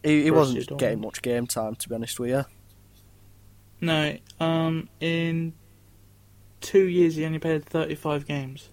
[0.03, 0.77] he, he wasn't Dortmund.
[0.77, 2.45] getting much game time to be honest with you.
[3.81, 5.53] No, um, in
[6.61, 8.69] two years he only played 35 games.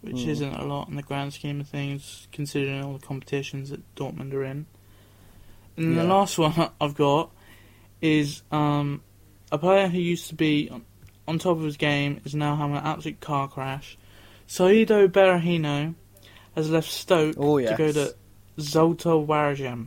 [0.00, 0.30] Which Hmm.
[0.30, 4.32] isn't a lot in the grand scheme of things, considering all the competitions that Dortmund
[4.32, 4.66] are in.
[5.76, 7.30] And the last one I've got
[8.00, 9.02] is um,
[9.52, 10.70] a player who used to be
[11.26, 13.96] on, top of his game is now having an absolute car crash.
[14.48, 15.94] Saido Berahino
[16.54, 18.14] has left Stoke Oh to go to
[18.58, 19.86] Zulte Waregem.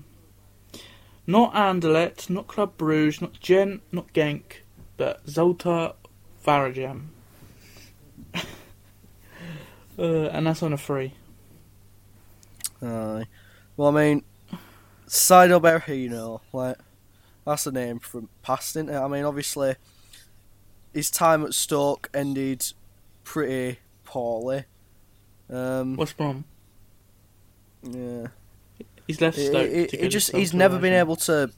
[1.27, 4.61] Not Anderlecht, not Club Bruges, not Gent, not Genk,
[4.97, 5.95] but Zulte
[6.45, 7.05] Waregem.
[8.35, 8.41] uh,
[9.97, 11.13] and that's on a free.
[12.81, 13.25] Aye.
[13.77, 14.23] Well, I mean,
[15.07, 16.77] Saido Berahino, like,
[17.45, 18.97] that's a name from past, isn't it?
[18.97, 19.75] I mean, obviously,
[20.95, 22.71] his time at Stoke ended
[23.25, 24.63] pretty poorly.
[25.49, 26.45] Um, What's wrong?
[27.83, 28.27] yeah.
[29.05, 29.91] He's left Stoke.
[29.91, 31.51] he just he's never been able to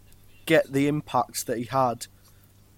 [0.46, 2.08] get the impact that he had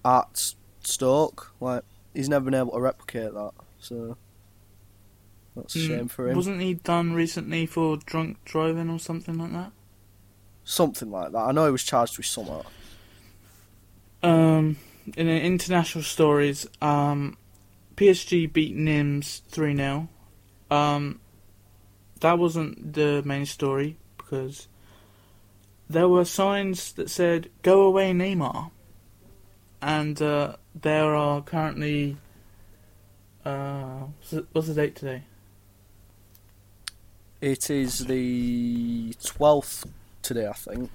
[0.04, 0.54] at
[0.84, 1.52] Stoke.
[1.60, 1.82] Like
[2.14, 3.52] he's never been able to replicate that.
[3.80, 4.16] So
[5.56, 6.36] that's a Mm, shame for him.
[6.36, 9.72] Wasn't he done recently for drunk driving or something like that?
[10.62, 11.38] Something like that.
[11.38, 12.62] I know he was charged with something.
[14.22, 14.76] Um,
[15.16, 17.36] in international stories, um,
[17.96, 20.08] PSG beat Nîmes 3 0.
[20.70, 21.20] Um,
[22.20, 24.68] that wasn't the main story because
[25.88, 28.70] there were signs that said, Go away, Neymar.
[29.82, 32.16] And uh, there are currently.
[33.44, 34.04] Uh,
[34.52, 35.22] what's the- date today?
[37.40, 39.86] It is the twelfth
[40.20, 40.90] today, I think.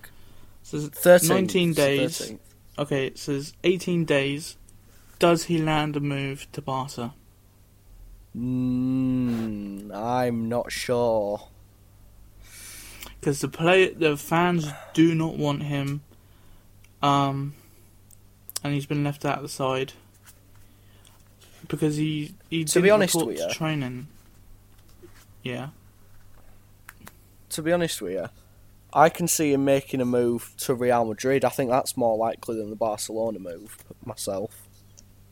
[0.62, 1.32] So it's Thirteenth.
[1.32, 2.20] 19 days.
[2.22, 2.40] 13th.
[2.78, 4.58] Okay, it says 18 days.
[5.20, 7.14] Does he land a move to Barca?
[8.38, 11.48] Mm, I'm not sure.
[13.20, 16.02] because the play the fans do not want him,
[17.02, 17.54] um,
[18.64, 19.94] and he's been left out of the side
[21.70, 24.08] because he he To be honest with to you- training.
[25.44, 25.70] Yeah,
[27.52, 28.30] To be honest with you,
[28.96, 31.46] I can see him making a move to Real Madrid.
[31.46, 34.70] I think that's more likely than the Barcelona move myself.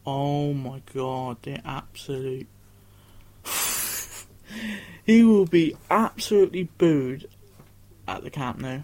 [0.05, 2.47] Oh my god, the absolute.
[5.05, 7.28] he will be absolutely booed
[8.07, 8.82] at the Camp Nou.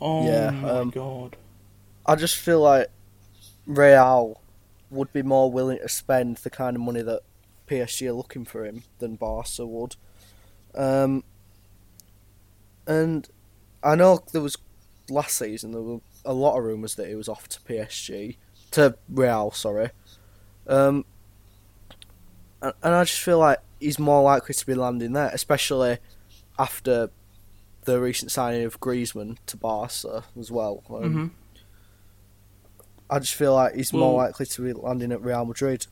[0.00, 1.36] Oh Yeah, my um, god.
[2.06, 2.88] I just feel like
[3.66, 4.40] Real
[4.90, 7.22] would be more willing to spend the kind of money that
[7.68, 9.96] PSG are looking for him than Barca would.
[10.74, 11.24] Um,
[12.86, 13.28] and
[13.82, 14.56] I know there was
[15.08, 18.36] last season there were a lot of rumours that he was off to PSG
[18.72, 19.90] to Real, sorry.
[20.66, 21.04] Um,
[22.60, 25.98] and, and I just feel like he's more likely to be landing there, especially
[26.58, 27.10] after
[27.84, 30.82] the recent signing of Griezmann to Barca as well.
[30.90, 31.26] Um, hmm
[33.08, 35.86] I just feel like he's more Well- likely to be landing at Real Madrid.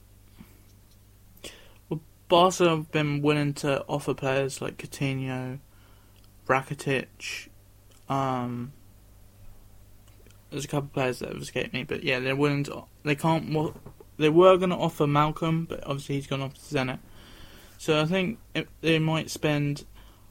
[1.89, 5.61] Well, Barca have been willing to offer players like Coutinho,
[6.47, 7.49] Rakitic.
[8.09, 8.73] Um,
[10.51, 12.85] there's a couple of players that have escaped me, but yeah, they're willing to.
[13.03, 13.53] They can't.
[14.17, 16.99] They were going to offer Malcom, but obviously he's gone off to Zenit.
[17.79, 19.85] So I think it, they might spend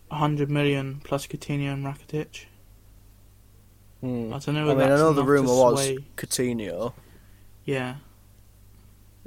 [0.09, 2.45] hundred million plus Coutinho and Rakitic.
[4.01, 4.33] Hmm.
[4.33, 4.69] I don't know.
[4.69, 6.93] I mean, I know the rumour was Coutinho.
[7.65, 7.95] Yeah,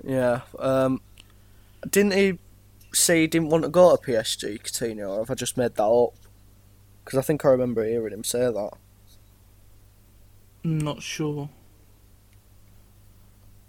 [0.05, 0.43] Yeah.
[0.59, 1.01] Um,
[1.89, 2.39] didn't he
[2.93, 5.85] say he didn't want to go to PSG, Coutinho, or have I just made that
[5.85, 6.15] up?
[7.07, 8.71] Because I think I remember hearing him say that.
[10.65, 11.49] I'm not sure.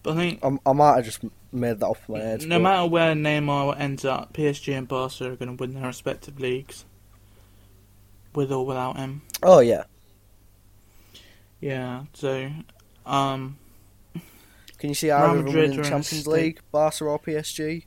[0.02, 2.48] But I think I, I might have just made that in my head.
[2.48, 5.86] No but- matter where Neymar ends up, PSG and Barca are going to win their
[5.86, 6.86] respective leagues,
[8.34, 9.22] with or without him.
[9.44, 9.84] Oh yeah.
[11.62, 12.06] Yeah.
[12.14, 12.50] So,
[13.06, 13.60] um,
[14.80, 17.06] Can you see either of them Madrid winning are the in a Champions League, Barca
[17.06, 17.84] or PSG?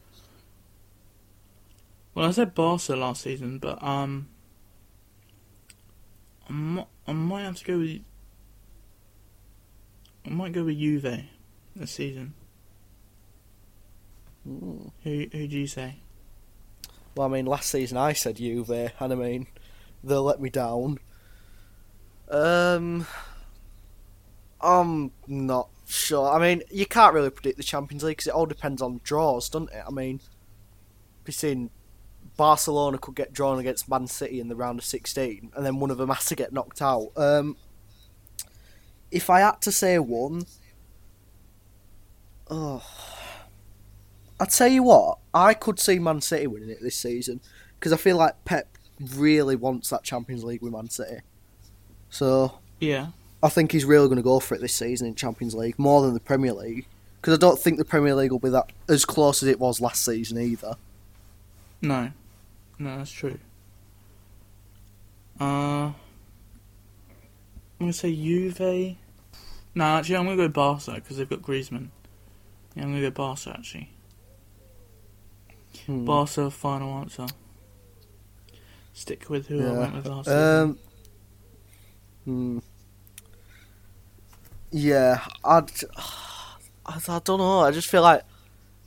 [2.14, 4.28] well, I said Barca last season, but um,
[6.50, 8.00] I might, I might have to go with.
[10.26, 11.24] I might go with Juve
[11.76, 12.34] this season.
[14.44, 14.88] Hmm.
[15.04, 15.96] Who who do you say?
[17.16, 19.46] Well, I mean, last season I said Juve, and I mean,
[20.02, 20.98] they let me down.
[22.28, 23.06] Um,
[24.60, 26.30] I'm not sure.
[26.30, 29.48] I mean, you can't really predict the Champions League because it all depends on draws,
[29.48, 29.84] doesn't it?
[29.86, 30.20] I mean,
[31.26, 31.70] we've seen
[32.40, 35.90] Barcelona could get drawn against Man City in the round of 16, and then one
[35.90, 37.10] of them has to get knocked out.
[37.14, 37.58] Um,
[39.10, 40.46] if I had to say one,
[42.48, 42.82] oh,
[44.40, 47.42] I tell you what, I could see Man City winning it this season
[47.78, 48.68] because I feel like Pep
[49.14, 51.20] really wants that Champions League with Man City.
[52.08, 53.08] So Yeah.
[53.42, 56.00] I think he's really going to go for it this season in Champions League more
[56.00, 56.86] than the Premier League
[57.20, 59.78] because I don't think the Premier League will be that as close as it was
[59.82, 60.76] last season either.
[61.82, 62.12] No.
[62.80, 63.38] No, that's true.
[65.38, 65.44] Uh,
[65.92, 65.94] I'm
[67.78, 68.96] gonna say Juve.
[69.74, 71.88] No, actually, I'm gonna go Barca because they've got Griezmann.
[72.74, 73.90] Yeah, I'm gonna go Barca actually.
[75.84, 76.06] Hmm.
[76.06, 77.26] Barca, final answer.
[78.94, 80.78] Stick with who I went with last Um,
[82.24, 82.58] hmm.
[84.70, 85.70] Yeah, I'd.
[86.86, 87.60] I, I don't know.
[87.60, 88.22] I just feel like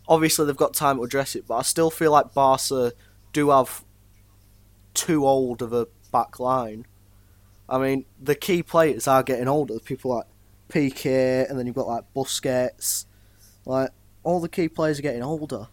[0.07, 2.91] obviously they've got time to address it, but I still feel like Barca
[3.33, 3.83] do have
[4.93, 6.85] too old of a back line.
[7.67, 9.79] I mean, the key players are getting older.
[9.79, 10.25] People like
[10.69, 13.05] Piqué, and then you've got like Busquets.
[13.65, 13.89] Like
[14.23, 15.67] all the key players are getting older.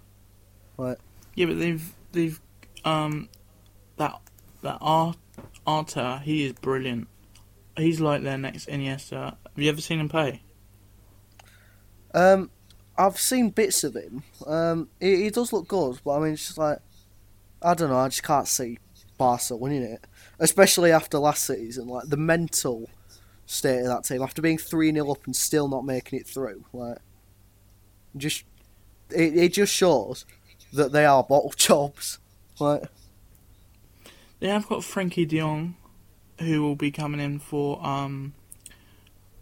[0.76, 0.98] season.
[1.34, 2.40] Yeah, but they've they've
[2.84, 3.28] um
[3.96, 4.18] that
[4.62, 5.16] that Art
[5.66, 7.08] Arta he is brilliant.
[7.76, 9.36] He's like their next Iniesta.
[9.36, 10.42] Have you ever seen him play?
[12.12, 12.50] Um,
[12.98, 14.22] I've seen bits of him.
[14.46, 16.80] Um, he, he does look good, but I mean, it's just like
[17.62, 17.98] I don't know.
[17.98, 18.78] I just can't see
[19.18, 20.06] Barca winning it,
[20.38, 21.88] especially after last season.
[21.88, 22.88] Like the mental
[23.46, 26.64] state of that team after being three 0 up and still not making it through.
[26.72, 26.98] Like,
[28.16, 28.44] just
[29.10, 30.24] it, it just shows
[30.72, 32.18] that they are bottle jobs.
[32.58, 32.84] Like,
[34.38, 35.76] They have got Frenkie De Jong,
[36.38, 38.34] who will be coming in for um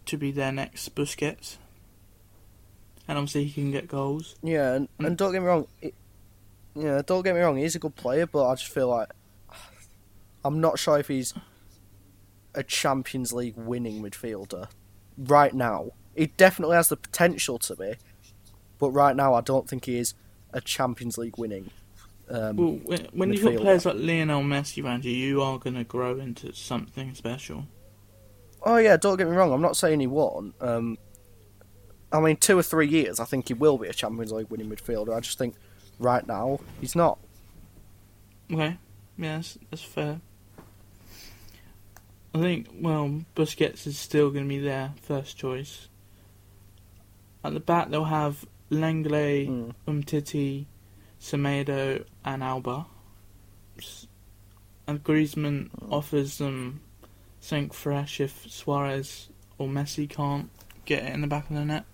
[0.05, 1.57] to be their next Busquets,
[3.07, 4.35] and obviously he can get goals.
[4.41, 5.67] yeah, and, and don't get me wrong.
[5.81, 5.93] It,
[6.75, 7.57] yeah, don't get me wrong.
[7.57, 9.09] He's a good player, but I just feel like
[10.43, 11.33] I'm not sure if he's
[12.55, 14.69] a Champions League winning midfielder
[15.17, 15.91] right now.
[16.15, 17.93] He definitely has the potential to be,
[18.77, 20.13] but right now I don't think he is
[20.53, 21.71] a Champions League winning.
[22.29, 25.75] Um, Well, when, when you've got players like Lionel Messi around you, you are going
[25.75, 27.65] to grow into something special.
[28.63, 29.51] Oh yeah, don't get me wrong.
[29.53, 30.53] I'm not saying he won't.
[30.59, 30.97] Um,
[32.11, 34.69] I mean, two or three years, I think he will be a Champions League winning
[34.69, 35.15] midfielder.
[35.15, 35.55] I just think
[35.99, 37.19] right now he's not.
[38.51, 38.77] Okay,
[39.17, 40.21] yeah, that's, that's fair.
[42.33, 45.87] I think, well, Busquets is still going to be their first choice.
[47.43, 49.73] At the back, they'll have Lenglet, Mm.
[49.87, 50.65] Umtiti,
[51.19, 52.85] Semedo, and Alba.
[54.87, 56.81] And Griezmann offers them
[57.39, 60.49] something fresh if Suarez or Messi can't
[60.85, 61.85] get it in the back of the net.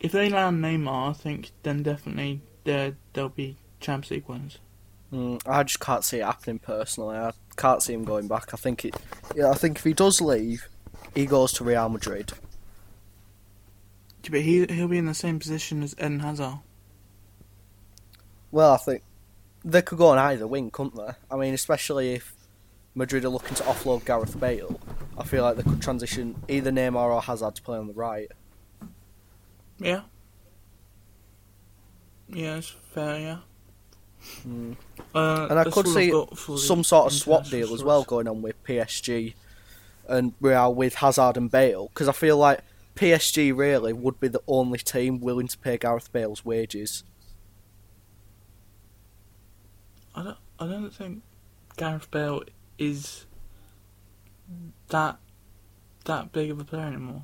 [0.00, 4.58] If they land Neymar, I think then definitely they'll be Champions League winners.
[5.12, 7.16] Mm, I just can't see it happening personally.
[7.16, 8.52] I can't see him going back.
[8.52, 8.94] I think it.
[9.34, 10.68] Yeah, I think if he does leave,
[11.14, 12.32] he goes to Real Madrid.
[14.24, 16.58] Yeah, But he he'll be in the same position as Eden Hazard.
[18.50, 19.02] Well, I think
[19.64, 21.12] they could go on either wing, couldn't they?
[21.30, 22.34] I mean, especially if
[22.94, 24.78] Madrid are looking to offload Gareth Bale.
[25.16, 28.30] I feel like they could transition either Neymar or Hazard to play on the right.
[29.78, 30.02] Yeah.
[32.28, 33.18] Yeah, it's fair.
[33.20, 33.38] Yeah.
[34.46, 34.76] Mm.
[35.14, 38.02] Uh, And I could see got for the some sort of swap deal as well
[38.04, 39.34] going on with PSG
[40.08, 42.60] and Real with Hazard and Bale because I feel like
[42.96, 47.04] PSG really would be the only team willing to pay Gareth Bale's wages.
[50.14, 50.38] I don't.
[50.58, 51.22] I don't think
[51.76, 52.42] Gareth Bale
[52.78, 53.26] is
[54.88, 55.18] that
[56.06, 57.22] that big of a player anymore.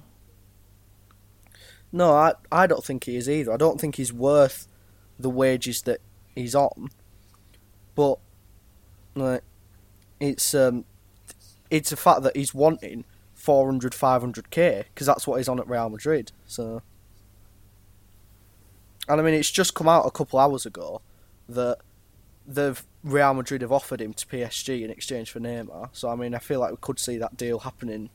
[1.94, 3.52] No, I I don't think he is either.
[3.52, 4.66] I don't think he's worth
[5.16, 6.00] the wages that
[6.34, 6.88] he's on.
[7.94, 8.18] But
[9.14, 9.44] like,
[10.18, 10.86] it's um,
[11.70, 15.88] it's a fact that he's wanting 400, 500k because that's what he's on at Real
[15.88, 16.32] Madrid.
[16.48, 16.82] So,
[19.08, 21.00] and I mean, it's just come out a couple hours ago
[21.48, 21.78] that
[22.44, 25.90] the Real Madrid have offered him to PSG in exchange for Neymar.
[25.92, 28.10] So I mean, I feel like we could see that deal happening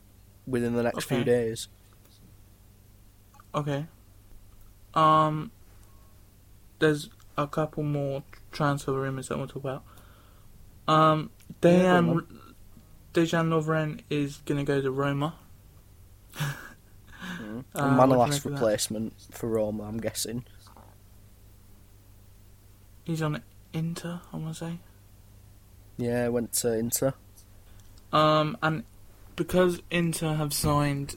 [0.46, 1.68] within the next few days.
[3.54, 3.86] Okay.
[4.94, 5.50] Um.
[6.78, 8.22] There's a couple more
[8.52, 9.84] transfer rumors that we'll talk about.
[10.88, 11.30] Um.
[11.60, 12.26] Dejan.
[13.12, 15.34] Dejan Lovren is gonna go to Roma.
[17.40, 17.64] Mm.
[17.74, 20.44] And what do you Manolas replacement for Roma, I'm guessing.
[23.04, 23.42] He's on
[23.72, 24.78] Inter, I want to say.
[25.96, 27.14] Yeah, went to Inter.
[28.12, 28.84] Um, and
[29.36, 31.16] because Inter have signed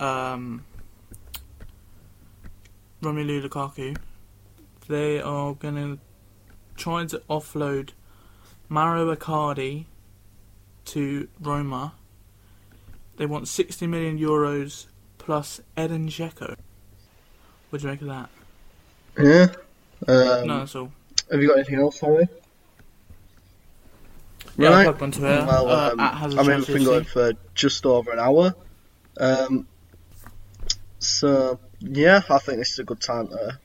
[0.00, 0.64] um,
[3.02, 3.96] Romelu Lukaku,
[4.88, 5.98] they are going to
[6.76, 7.90] try to offload
[8.68, 9.86] Mario Icardi
[10.86, 11.94] to Roma.
[13.16, 14.86] They want 60 million euros
[15.18, 16.56] plus Edin Dzeko.
[17.70, 18.30] What do you make of that?
[19.18, 19.46] Yeah.
[20.06, 20.92] Um, no, that's all.
[21.30, 22.26] Have you got anything else for me?
[24.58, 24.86] Yeah, right.
[24.86, 25.44] I'll plug on Twitter.
[25.46, 28.54] Well, uh, um, I mean, we've been going for just over an hour.
[29.18, 29.66] Um,
[30.98, 33.58] so, yeah, I think this is a good time to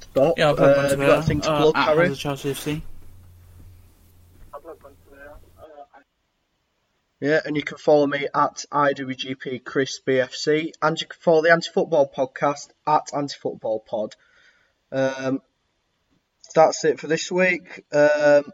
[0.00, 0.38] stop.
[0.38, 1.32] Yeah, I'll plug uh, on have Twitter.
[1.34, 2.14] you got to uh, plug, at Harry?
[2.14, 2.82] Chelsea FC.
[7.20, 11.52] Yeah, and you can follow me at IWGP Chris BFC, and you can follow the
[11.52, 14.16] Anti Football Podcast at Anti Football Pod.
[14.90, 15.40] Um,
[16.52, 17.84] that's it for this week.
[17.92, 18.50] Um,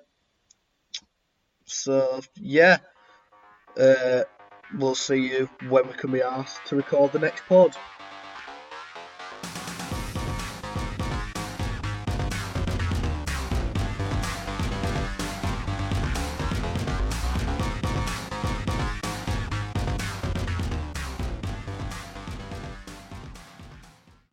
[1.64, 2.76] so yeah,
[3.78, 4.24] uh,
[4.76, 7.74] we'll see you when we can be asked to record the next pod.